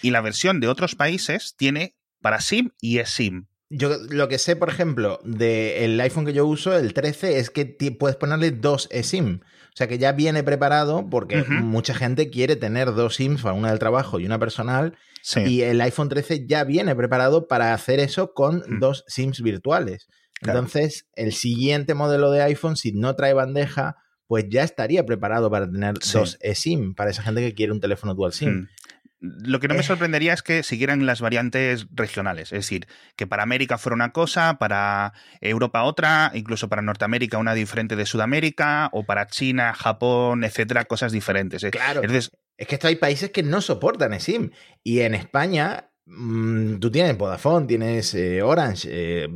[0.00, 3.48] Y la versión de otros países tiene para SIM y eSIM.
[3.76, 7.66] Yo lo que sé, por ejemplo, del iPhone que yo uso, el 13, es que
[7.98, 9.40] puedes ponerle dos eSIM.
[9.74, 13.80] O sea que ya viene preparado porque mucha gente quiere tener dos SIMs, una del
[13.80, 14.96] trabajo y una personal.
[15.44, 18.78] Y el iPhone 13 ya viene preparado para hacer eso con mm.
[18.78, 20.06] dos SIMs virtuales.
[20.42, 23.96] Entonces, el siguiente modelo de iPhone, si no trae bandeja,
[24.28, 28.14] pues ya estaría preparado para tener dos eSIM, para esa gente que quiere un teléfono
[28.14, 28.50] dual SIM.
[28.50, 28.68] Mm.
[29.20, 29.84] Lo que no me eh.
[29.84, 32.86] sorprendería es que siguieran las variantes regionales, es decir,
[33.16, 38.04] que para América fuera una cosa, para Europa otra, incluso para Norteamérica una diferente de
[38.04, 41.64] Sudamérica, o para China, Japón, etcétera, cosas diferentes.
[41.64, 41.70] ¿eh?
[41.70, 42.02] Claro.
[42.02, 44.50] es que esto hay países que no soportan eSIM.
[44.82, 49.28] Y en España, mm, tú tienes Vodafone, tienes eh, Orange,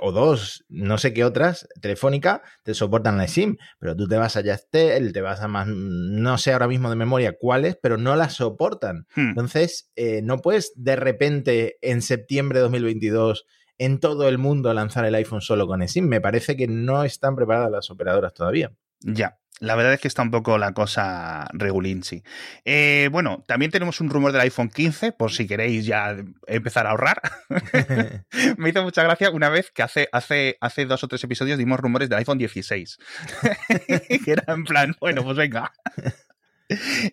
[0.00, 4.36] o dos, no sé qué otras, telefónica, te soportan la SIM, pero tú te vas
[4.36, 8.16] a Yastel, te vas a más, no sé ahora mismo de memoria cuáles, pero no
[8.16, 9.06] las soportan.
[9.14, 9.30] Hmm.
[9.30, 13.46] Entonces, eh, no puedes de repente en septiembre de 2022
[13.78, 16.06] en todo el mundo lanzar el iPhone solo con eSIM.
[16.06, 18.72] Me parece que no están preparadas las operadoras todavía.
[19.00, 22.22] Ya, la verdad es que está un poco la cosa regulinchi.
[22.64, 26.90] Eh, bueno, también tenemos un rumor del iPhone 15, por si queréis ya empezar a
[26.90, 27.22] ahorrar.
[28.58, 31.78] Me hizo mucha gracia una vez que hace, hace, hace dos o tres episodios dimos
[31.78, 32.98] rumores del iPhone 16.
[34.24, 35.72] que era en plan, bueno, pues venga.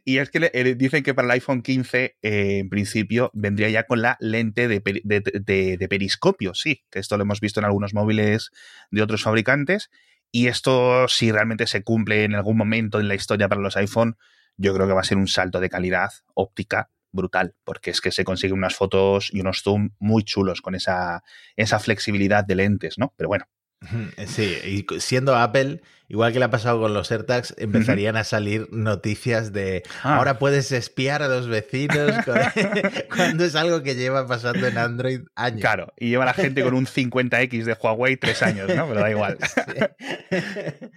[0.06, 3.84] Y es que eh, dicen que para el iPhone 15, eh, en principio, vendría ya
[3.84, 8.52] con la lente de, de, periscopio, sí, que esto lo hemos visto en algunos móviles
[8.92, 9.90] de otros fabricantes.
[10.32, 14.18] Y esto, si realmente se cumple en algún momento en la historia para los iPhone,
[14.58, 18.12] yo creo que va a ser un salto de calidad óptica brutal, porque es que
[18.12, 21.24] se consiguen unas fotos y unos zoom muy chulos con esa,
[21.56, 23.14] esa flexibilidad de lentes, ¿no?
[23.18, 23.46] Pero bueno,
[24.28, 25.82] Sí, y siendo Apple,
[26.12, 30.18] igual que le ha pasado con los AirTags, empezarían a salir noticias de ah.
[30.18, 32.12] ahora puedes espiar a los vecinos
[33.16, 35.62] cuando es algo que lleva pasando en Android años.
[35.62, 38.90] Claro, y lleva la gente con un 50X de Huawei tres años, ¿no?
[38.90, 39.38] Pero da igual.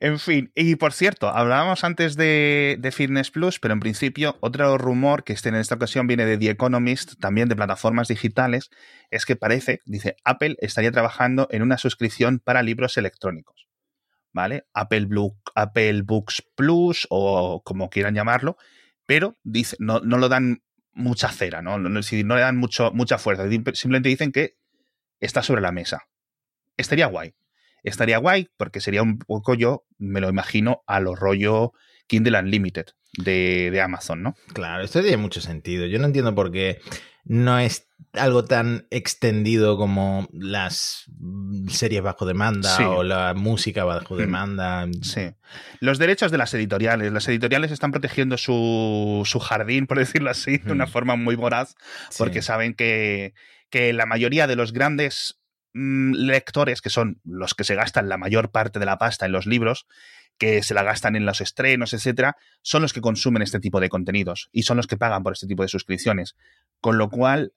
[0.00, 4.78] en fin, y por cierto, hablábamos antes de, de, Fitness Plus, pero en principio otro
[4.78, 8.70] rumor que este en esta ocasión viene de The Economist, también de plataformas digitales,
[9.10, 13.61] es que parece, dice, Apple estaría trabajando en una suscripción para libros electrónicos.
[14.32, 14.66] ¿Vale?
[14.72, 15.08] Apple,
[15.54, 18.56] Apple Books Plus o como quieran llamarlo,
[19.06, 20.62] pero dice, no, no lo dan
[20.94, 21.78] mucha cera, ¿no?
[21.78, 23.44] No, le dan mucho, mucha fuerza.
[23.74, 24.56] Simplemente dicen que
[25.20, 26.08] está sobre la mesa.
[26.76, 27.34] Estaría guay.
[27.82, 31.72] Estaría guay porque sería un poco yo, me lo imagino, a lo rollo
[32.06, 32.86] Kindle Unlimited
[33.18, 34.36] de, de Amazon, ¿no?
[34.52, 35.86] Claro, esto tiene mucho sentido.
[35.86, 36.80] Yo no entiendo por qué
[37.24, 41.06] no es algo tan extendido como las
[41.68, 44.18] series bajo demanda o la música bajo mm.
[44.18, 44.86] demanda.
[45.02, 45.30] Sí.
[45.80, 47.12] Los derechos de las editoriales.
[47.12, 51.74] Las editoriales están protegiendo su, su jardín, por decirlo así, de una forma muy voraz,
[52.18, 53.34] porque saben que,
[53.70, 55.40] que la mayoría de los grandes
[55.72, 59.32] mm, lectores, que son los que se gastan la mayor parte de la pasta en
[59.32, 59.86] los libros,
[60.42, 63.88] que se la gastan en los estrenos, etcétera, son los que consumen este tipo de
[63.88, 66.34] contenidos y son los que pagan por este tipo de suscripciones.
[66.80, 67.52] Con lo cual,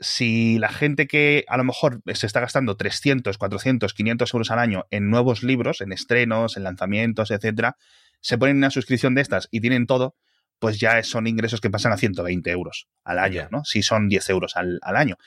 [0.00, 4.58] si la gente que a lo mejor se está gastando 300, 400, 500 euros al
[4.58, 7.76] año en nuevos libros, en estrenos, en lanzamientos, etcétera,
[8.22, 10.16] se ponen una suscripción de estas y tienen todo,
[10.60, 13.66] pues ya son ingresos que pasan a 120 euros al año, ¿no?
[13.66, 15.18] Si son 10 euros al, año.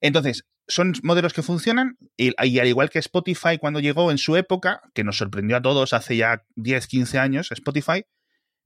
[0.00, 4.36] Entonces, son modelos que funcionan y, y, al igual que Spotify cuando llegó en su
[4.36, 8.04] época, que nos sorprendió a todos hace ya 10, 15 años, Spotify,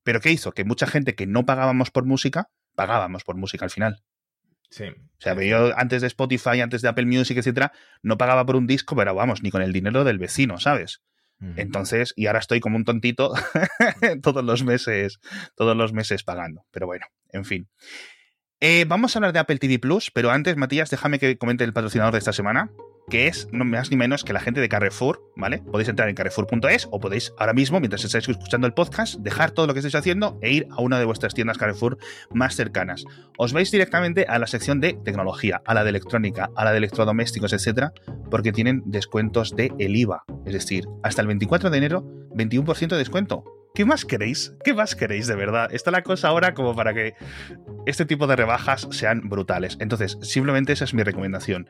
[0.02, 0.52] pero ¿qué hizo?
[0.52, 4.02] Que mucha gente que no pagábamos por música, pagábamos por música al final.
[4.70, 4.84] Sí.
[4.84, 8.66] O sea, yo antes de Spotify, antes de Apple Music, etcétera, no pagaba por un
[8.66, 11.02] disco, pero vamos, ni con el dinero del vecino, ¿sabes?
[11.56, 13.32] Entonces, y ahora estoy como un tontito
[14.22, 15.20] todos los meses,
[15.56, 16.66] todos los meses pagando.
[16.70, 17.68] Pero bueno, en fin.
[18.62, 21.72] Eh, vamos a hablar de Apple TV Plus, pero antes, Matías, déjame que comente el
[21.72, 22.70] patrocinador de esta semana.
[23.08, 25.58] que es no más ni menos que la gente de Carrefour, ¿vale?
[25.58, 29.66] Podéis entrar en carrefour.es o podéis ahora mismo, mientras estáis escuchando el podcast, dejar todo
[29.66, 31.98] lo que estáis haciendo e ir a una de vuestras tiendas Carrefour
[32.30, 33.04] más cercanas.
[33.36, 36.78] Os vais directamente a la sección de tecnología, a la de electrónica, a la de
[36.78, 37.92] electrodomésticos, etcétera,
[38.30, 40.22] porque tienen descuentos de el IVA.
[40.46, 42.04] Es decir, hasta el 24 de enero,
[42.36, 43.42] 21% de descuento.
[43.74, 44.52] ¿Qué más queréis?
[44.64, 45.72] ¿Qué más queréis de verdad?
[45.72, 47.14] Está la cosa ahora como para que
[47.86, 49.76] este tipo de rebajas sean brutales.
[49.80, 51.68] Entonces, simplemente esa es mi recomendación.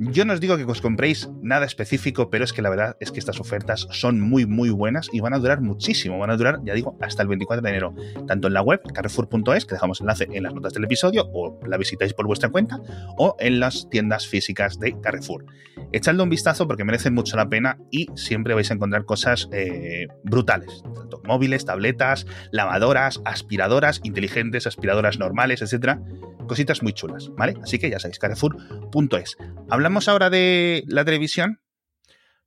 [0.00, 3.10] Yo no os digo que os compréis nada específico, pero es que la verdad es
[3.10, 6.18] que estas ofertas son muy, muy buenas y van a durar muchísimo.
[6.20, 7.94] Van a durar, ya digo, hasta el 24 de enero.
[8.28, 11.76] Tanto en la web, carrefour.es, que dejamos enlace en las notas del episodio, o la
[11.78, 12.80] visitáis por vuestra cuenta,
[13.16, 15.44] o en las tiendas físicas de Carrefour.
[15.90, 20.06] Echadle un vistazo porque merecen mucho la pena y siempre vais a encontrar cosas eh,
[20.22, 20.84] brutales.
[20.94, 26.00] Tanto móviles, tabletas, lavadoras, aspiradoras inteligentes, aspiradoras normales, etcétera
[26.48, 27.54] cositas muy chulas, ¿vale?
[27.62, 29.36] Así que ya sabéis, carrefour.es.
[29.70, 31.60] ¿Hablamos ahora de la televisión?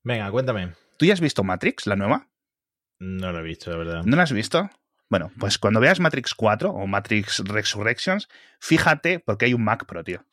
[0.03, 0.73] Venga, cuéntame.
[0.97, 2.27] ¿Tú ya has visto Matrix, la nueva?
[2.99, 4.03] No lo he visto, la verdad.
[4.05, 4.69] ¿No la has visto?
[5.09, 10.03] Bueno, pues cuando veas Matrix 4 o Matrix Resurrections, fíjate porque hay un Mac Pro,
[10.03, 10.23] tío.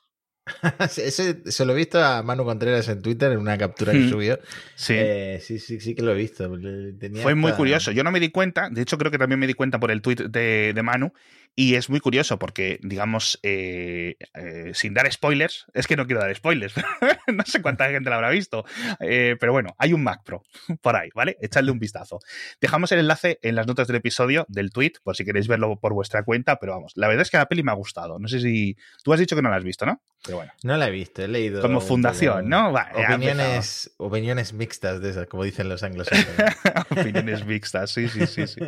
[0.96, 4.08] Ese, se lo he visto a Manu Contreras en Twitter en una captura que Hmm.
[4.10, 4.38] subió.
[4.76, 4.94] Sí.
[4.96, 6.50] Eh, sí, sí, sí que lo he visto.
[6.98, 7.90] Tenía Fue muy curioso.
[7.92, 10.00] Yo no me di cuenta, de hecho creo que también me di cuenta por el
[10.00, 11.12] tweet de, de Manu,
[11.54, 16.20] y es muy curioso porque, digamos, eh, eh, sin dar spoilers, es que no quiero
[16.20, 16.74] dar spoilers,
[17.26, 18.64] no sé cuánta gente lo habrá visto,
[19.00, 20.42] eh, pero bueno, hay un Mac Pro
[20.82, 21.36] por ahí, ¿vale?
[21.40, 22.20] Echadle un vistazo.
[22.60, 25.94] Dejamos el enlace en las notas del episodio del tweet, por si queréis verlo por
[25.94, 28.18] vuestra cuenta, pero vamos, la verdad es que la peli me ha gustado.
[28.18, 30.00] No sé si tú has dicho que no la has visto, ¿no?
[30.24, 31.62] Pero bueno, No la he visto, he leído.
[31.62, 32.74] como un fundación, ¿no?
[32.94, 36.56] Opiniones, opiniones mixtas de esas, como dicen los anglosajones.
[36.90, 38.60] Opiniones mixtas, sí, sí, sí, sí.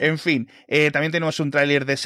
[0.00, 0.50] En fin,
[0.92, 1.96] también tenemos un tráiler de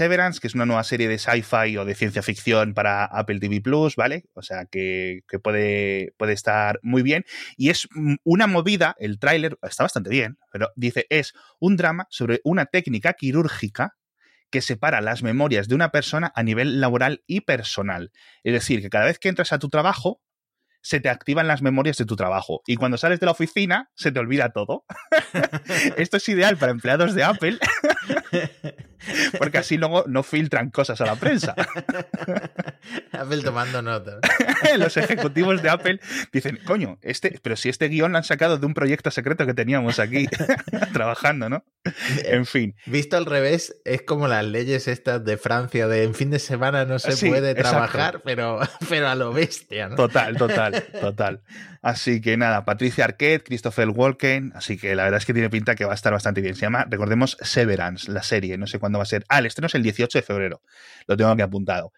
[0.41, 3.97] Que es una nueva serie de sci-fi o de ciencia ficción para Apple TV Plus,
[3.97, 4.25] ¿vale?
[4.35, 7.25] O sea que, que puede, puede estar muy bien.
[7.57, 7.89] Y es
[8.25, 13.15] una movida, el tráiler está bastante bien, pero dice, es un drama sobre una técnica
[13.15, 13.97] quirúrgica
[14.51, 18.13] que separa las memorias de una persona a nivel laboral y personal.
[18.45, 20.21] Es decir, que cada vez que entras a tu trabajo,
[20.87, 22.63] se te activan las memorias de tu trabajo.
[22.65, 24.85] Y cuando sales de la oficina, se te olvida todo.
[25.97, 27.59] Esto es ideal para empleados de Apple,
[29.39, 31.55] porque así luego no filtran cosas a la prensa.
[33.13, 34.19] Apple tomando nota.
[34.79, 36.01] Los ejecutivos de Apple
[36.33, 39.55] dicen, coño, este, pero si este guion lo han sacado de un proyecto secreto que
[39.55, 40.29] teníamos aquí
[40.93, 41.65] trabajando, ¿no?
[42.25, 42.75] En fin.
[42.87, 46.85] Visto al revés, es como las leyes estas de Francia de en fin de semana
[46.85, 47.71] no se Sí, puede exacto.
[47.71, 49.97] trabajar, pero, pero a lo bestia, ¿no?
[49.97, 51.43] Total, total, total.
[51.83, 55.77] Así que nada, Patricia Arquette, Christopher Walken, así que la verdad es que tiene pinta
[55.77, 56.57] que va a estar bastante bien.
[56.57, 59.25] Se llama, recordemos, Severance, la serie, no sé cuándo va a ser.
[59.29, 60.63] Ah, el estreno es el 18 de febrero,
[61.07, 61.93] lo tengo aquí apuntado.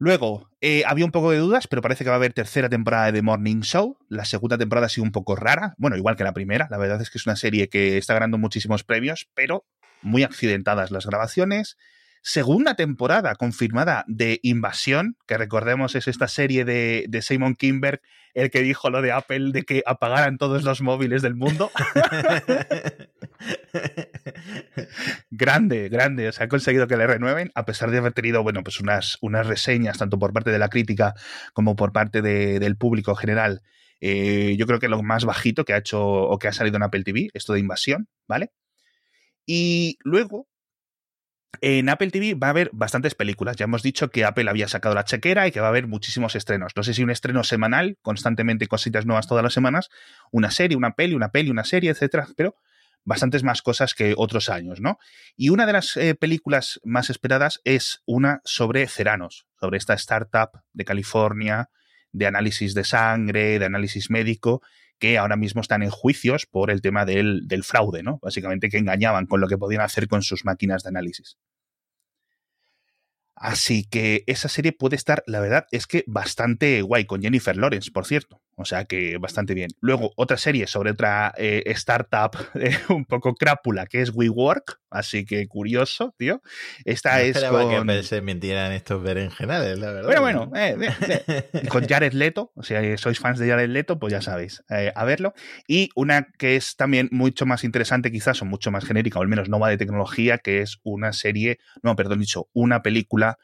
[0.00, 3.06] Luego, eh, había un poco de dudas, pero parece que va a haber tercera temporada
[3.06, 3.98] de The Morning Show.
[4.08, 6.68] La segunda temporada ha sido un poco rara, bueno, igual que la primera.
[6.70, 9.64] La verdad es que es una serie que está ganando muchísimos premios, pero
[10.00, 11.76] muy accidentadas las grabaciones.
[12.22, 18.00] Segunda temporada confirmada de Invasión, que recordemos es esta serie de, de Simon Kimberg,
[18.34, 21.70] el que dijo lo de Apple de que apagaran todos los móviles del mundo.
[25.30, 26.28] grande, grande.
[26.28, 29.18] O sea, ha conseguido que le renueven, a pesar de haber tenido, bueno, pues unas,
[29.20, 31.14] unas reseñas, tanto por parte de la crítica
[31.52, 33.62] como por parte de- del público general.
[34.00, 36.84] Eh, yo creo que lo más bajito que ha hecho o que ha salido en
[36.84, 38.52] Apple TV, esto de invasión, ¿vale?
[39.46, 40.46] Y luego,
[41.60, 43.56] en Apple TV va a haber bastantes películas.
[43.56, 46.36] Ya hemos dicho que Apple había sacado la chequera y que va a haber muchísimos
[46.36, 46.72] estrenos.
[46.76, 49.88] No sé si un estreno semanal, constantemente cositas nuevas todas las semanas,
[50.30, 52.56] una serie, una peli, una peli, una serie, etcétera, pero
[53.04, 54.98] bastantes más cosas que otros años, ¿no?
[55.36, 60.50] Y una de las eh, películas más esperadas es una sobre Ceranos, sobre esta startup
[60.72, 61.70] de California
[62.12, 64.62] de análisis de sangre, de análisis médico,
[64.98, 68.18] que ahora mismo están en juicios por el tema del, fraude, ¿no?
[68.22, 71.38] Básicamente que engañaban con lo que podían hacer con sus máquinas de análisis.
[73.34, 77.92] Así que esa serie puede estar, la verdad, es que bastante guay, con Jennifer Lawrence,
[77.92, 78.40] por cierto.
[78.58, 79.70] O sea que bastante bien.
[79.80, 84.80] Luego, otra serie sobre otra eh, startup eh, un poco crápula, que es WeWork.
[84.90, 86.42] Así que curioso, tío.
[86.84, 87.86] Esta No es con...
[87.86, 90.20] que se mintieran estos berenjenales, la verdad.
[90.20, 90.76] Bueno, bueno, eh,
[91.08, 94.64] eh, eh, con Jared Leto, o sea, sois fans de Jared Leto, pues ya sabéis,
[94.70, 95.34] eh, a verlo.
[95.66, 99.28] Y una que es también mucho más interesante, quizás, o mucho más genérica, o al
[99.28, 103.38] menos no va de tecnología, que es una serie, no, perdón, dicho, una película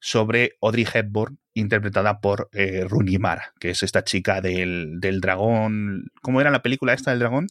[0.00, 6.10] sobre Audrey Hepburn, interpretada por eh, Rooney Mara, que es esta chica del, del dragón.
[6.22, 7.48] ¿Cómo era la película esta del dragón?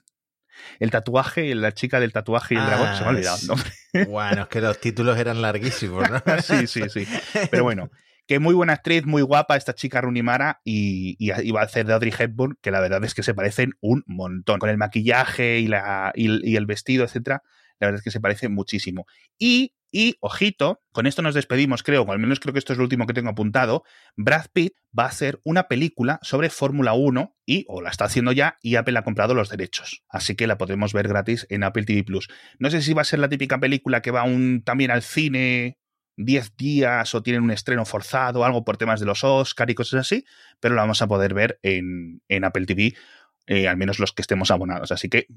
[0.79, 3.47] El tatuaje, la chica del tatuaje y el Ah, dragón, se me ha olvidado el
[3.47, 3.71] nombre.
[4.07, 6.21] Bueno, es que los títulos eran larguísimos, ¿no?
[6.41, 7.07] sí, sí, sí.
[7.51, 7.91] Pero bueno,
[8.27, 11.93] que muy buena actriz, muy guapa esta chica Runimara y, y, va a hacer de
[11.93, 14.59] Audrey Hepburn, que la verdad es que se parecen un montón.
[14.59, 17.41] Con el maquillaje y, la, y, el vestido, etcétera,
[17.79, 19.05] la verdad es que se parece muchísimo.
[19.39, 22.77] Y, y, ojito, con esto nos despedimos, creo, o al menos creo que esto es
[22.77, 23.83] lo último que tengo apuntado.
[24.15, 28.31] Brad Pitt va a hacer una película sobre Fórmula 1 y, o la está haciendo
[28.31, 30.03] ya, y Apple ha comprado los derechos.
[30.09, 32.27] Así que la podemos ver gratis en Apple TV Plus.
[32.59, 34.25] No sé si va a ser la típica película que va
[34.63, 35.77] también al cine
[36.17, 40.01] 10 días o tienen un estreno forzado algo por temas de los Oscar y cosas
[40.01, 40.25] así,
[40.59, 42.95] pero lo vamos a poder ver en, Apple TV,
[43.45, 44.91] eh, al menos los que estemos abonados.
[44.91, 45.27] Así que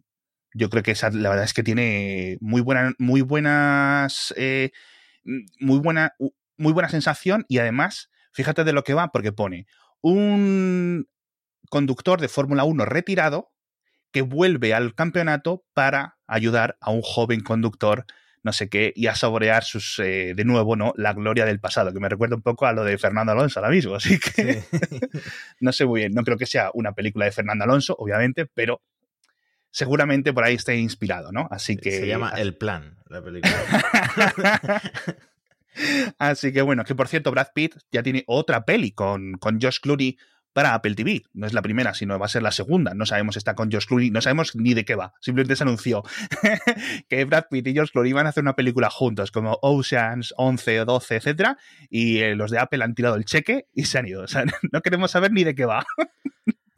[0.55, 4.35] yo creo que esa, la verdad es que tiene muy, buena, muy buenas.
[4.37, 4.71] Eh,
[5.25, 6.15] muy buena.
[6.57, 9.67] Muy buena sensación y además, fíjate de lo que va, porque pone
[10.03, 11.09] un
[11.71, 13.51] conductor de Fórmula 1 retirado
[14.13, 18.05] que vuelve al campeonato para ayudar a un joven conductor
[18.43, 20.93] no sé qué, y a saborear sus, eh, de nuevo, ¿no?
[20.97, 23.71] La gloria del pasado, que me recuerda un poco a lo de Fernando Alonso ahora
[23.71, 24.63] mismo, así que
[25.61, 28.81] no sé muy bien, no creo que sea una película de Fernando Alonso, obviamente, pero
[29.71, 31.49] seguramente por ahí esté inspirado, ¿no?
[31.51, 31.93] Así que...
[31.93, 33.55] Se llama El Plan, la película.
[36.19, 39.79] Así que bueno, que por cierto, Brad Pitt ya tiene otra peli con, con Josh
[39.81, 40.19] Clooney
[40.53, 41.23] para Apple TV.
[41.33, 42.95] No es la primera, sino va a ser la segunda.
[42.95, 45.15] No sabemos si está con George Clooney, no sabemos ni de qué va.
[45.21, 46.03] Simplemente se anunció
[47.09, 50.81] que Brad Pitt y George Clooney van a hacer una película juntos, como Oceans 11
[50.81, 51.59] o 12, etcétera,
[51.89, 54.23] y eh, los de Apple han tirado el cheque y se han ido.
[54.23, 55.87] O sea, no queremos saber ni de qué va.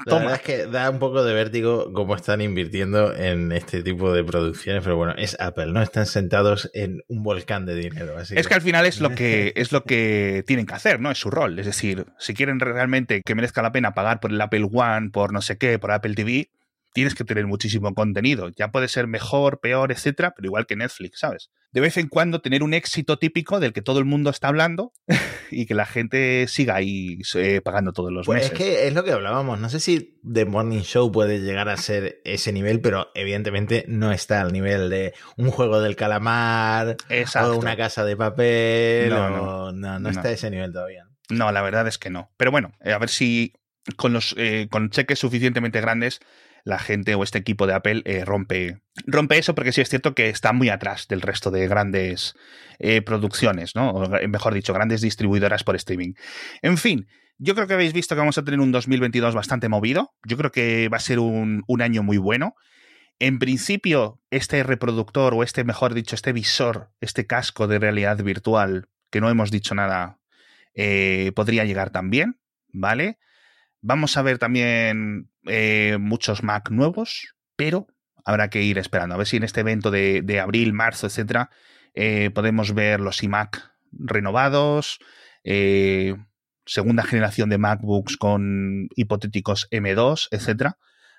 [0.06, 4.12] La verdad es que da un poco de vértigo cómo están invirtiendo en este tipo
[4.12, 5.82] de producciones, pero bueno, es Apple, ¿no?
[5.82, 8.18] Están sentados en un volcán de dinero.
[8.20, 8.54] es que...
[8.54, 11.10] al final es lo que es lo que tienen que hacer, ¿no?
[11.10, 11.58] Es su rol.
[11.58, 15.32] Es decir, si quieren realmente que merezca la pena pagar por el Apple One, por
[15.32, 16.50] no sé qué, por Apple TV,
[16.92, 18.50] tienes que tener muchísimo contenido.
[18.56, 21.50] Ya puede ser mejor, peor, etcétera, pero igual que Netflix, ¿sabes?
[21.72, 24.92] De vez en cuando tener un éxito típico del que todo el mundo está hablando
[25.50, 28.52] y que la gente siga ahí eh, pagando todos los pues meses.
[28.52, 29.58] Es que es lo que hablábamos.
[29.58, 34.12] No sé si The Morning Show puede llegar a ser ese nivel, pero evidentemente no
[34.12, 36.96] está al nivel de un juego del calamar
[37.42, 39.10] o una casa de papel.
[39.10, 41.06] No, no, no, está a ese nivel todavía.
[41.30, 42.30] No, la verdad es que no.
[42.36, 43.54] Pero bueno, eh, a ver si
[43.96, 46.20] con los eh, con cheques suficientemente grandes
[46.64, 50.14] la gente o este equipo de Apple eh, rompe, rompe eso porque sí es cierto
[50.14, 52.34] que está muy atrás del resto de grandes
[52.78, 53.90] eh, producciones, ¿no?
[53.90, 56.14] O, eh, mejor dicho, grandes distribuidoras por streaming.
[56.62, 57.08] En fin,
[57.38, 60.14] yo creo que habéis visto que vamos a tener un 2022 bastante movido.
[60.24, 62.54] Yo creo que va a ser un, un año muy bueno.
[63.18, 68.88] En principio, este reproductor o este, mejor dicho, este visor, este casco de realidad virtual,
[69.10, 70.18] que no hemos dicho nada,
[71.34, 72.40] podría llegar también,
[72.72, 73.18] ¿vale?
[73.82, 77.88] Vamos a ver también eh, muchos Mac nuevos, pero
[78.24, 79.14] habrá que ir esperando.
[79.14, 81.50] A ver si en este evento de, abril, marzo, etcétera,
[81.94, 85.00] eh, podemos ver los iMac renovados,
[85.42, 86.14] eh,
[86.64, 90.78] segunda generación de MacBooks con hipotéticos M2, etcétera.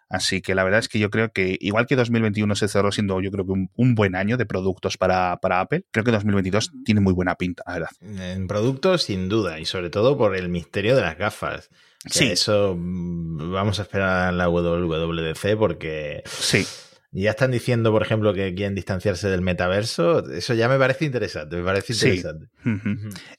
[0.09, 3.19] Así que la verdad es que yo creo que, igual que 2021 se cerró siendo
[3.19, 7.01] yo creo que un, buen año de productos para, para, Apple, creo que 2022 tiene
[7.01, 7.89] muy buena pinta, la verdad.
[8.01, 11.69] En productos, sin duda, y sobre todo por el misterio de las gafas.
[12.09, 12.25] Sí.
[12.25, 16.23] Eso mm, vamos a esperar a la WWDC porque.
[16.25, 16.65] Sí.
[17.15, 20.27] Ya están diciendo, por ejemplo, que quieren distanciarse del metaverso.
[20.31, 22.47] Eso ya me parece interesante, me parece interesante.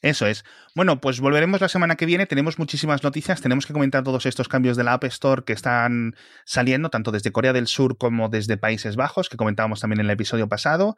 [0.00, 0.44] Eso es.
[0.76, 2.26] Bueno, pues volveremos la semana que viene.
[2.26, 3.40] Tenemos muchísimas noticias.
[3.40, 7.30] Tenemos que comentar todos estos cambios de la App Store que están saliendo, tanto desde
[7.30, 10.96] Corea del Sur como desde Países Bajos, que comentábamos también en el episodio pasado.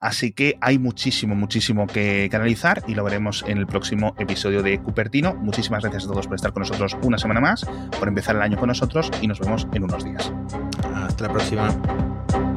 [0.00, 4.80] Así que hay muchísimo, muchísimo que, analizar y lo veremos en el próximo episodio de
[4.80, 5.34] Cupertino.
[5.34, 7.66] Muchísimas gracias a todos por estar con nosotros una semana más,
[7.98, 10.32] por empezar el año con nosotros y nos vemos en unos días.
[10.94, 12.47] Hasta la próxima.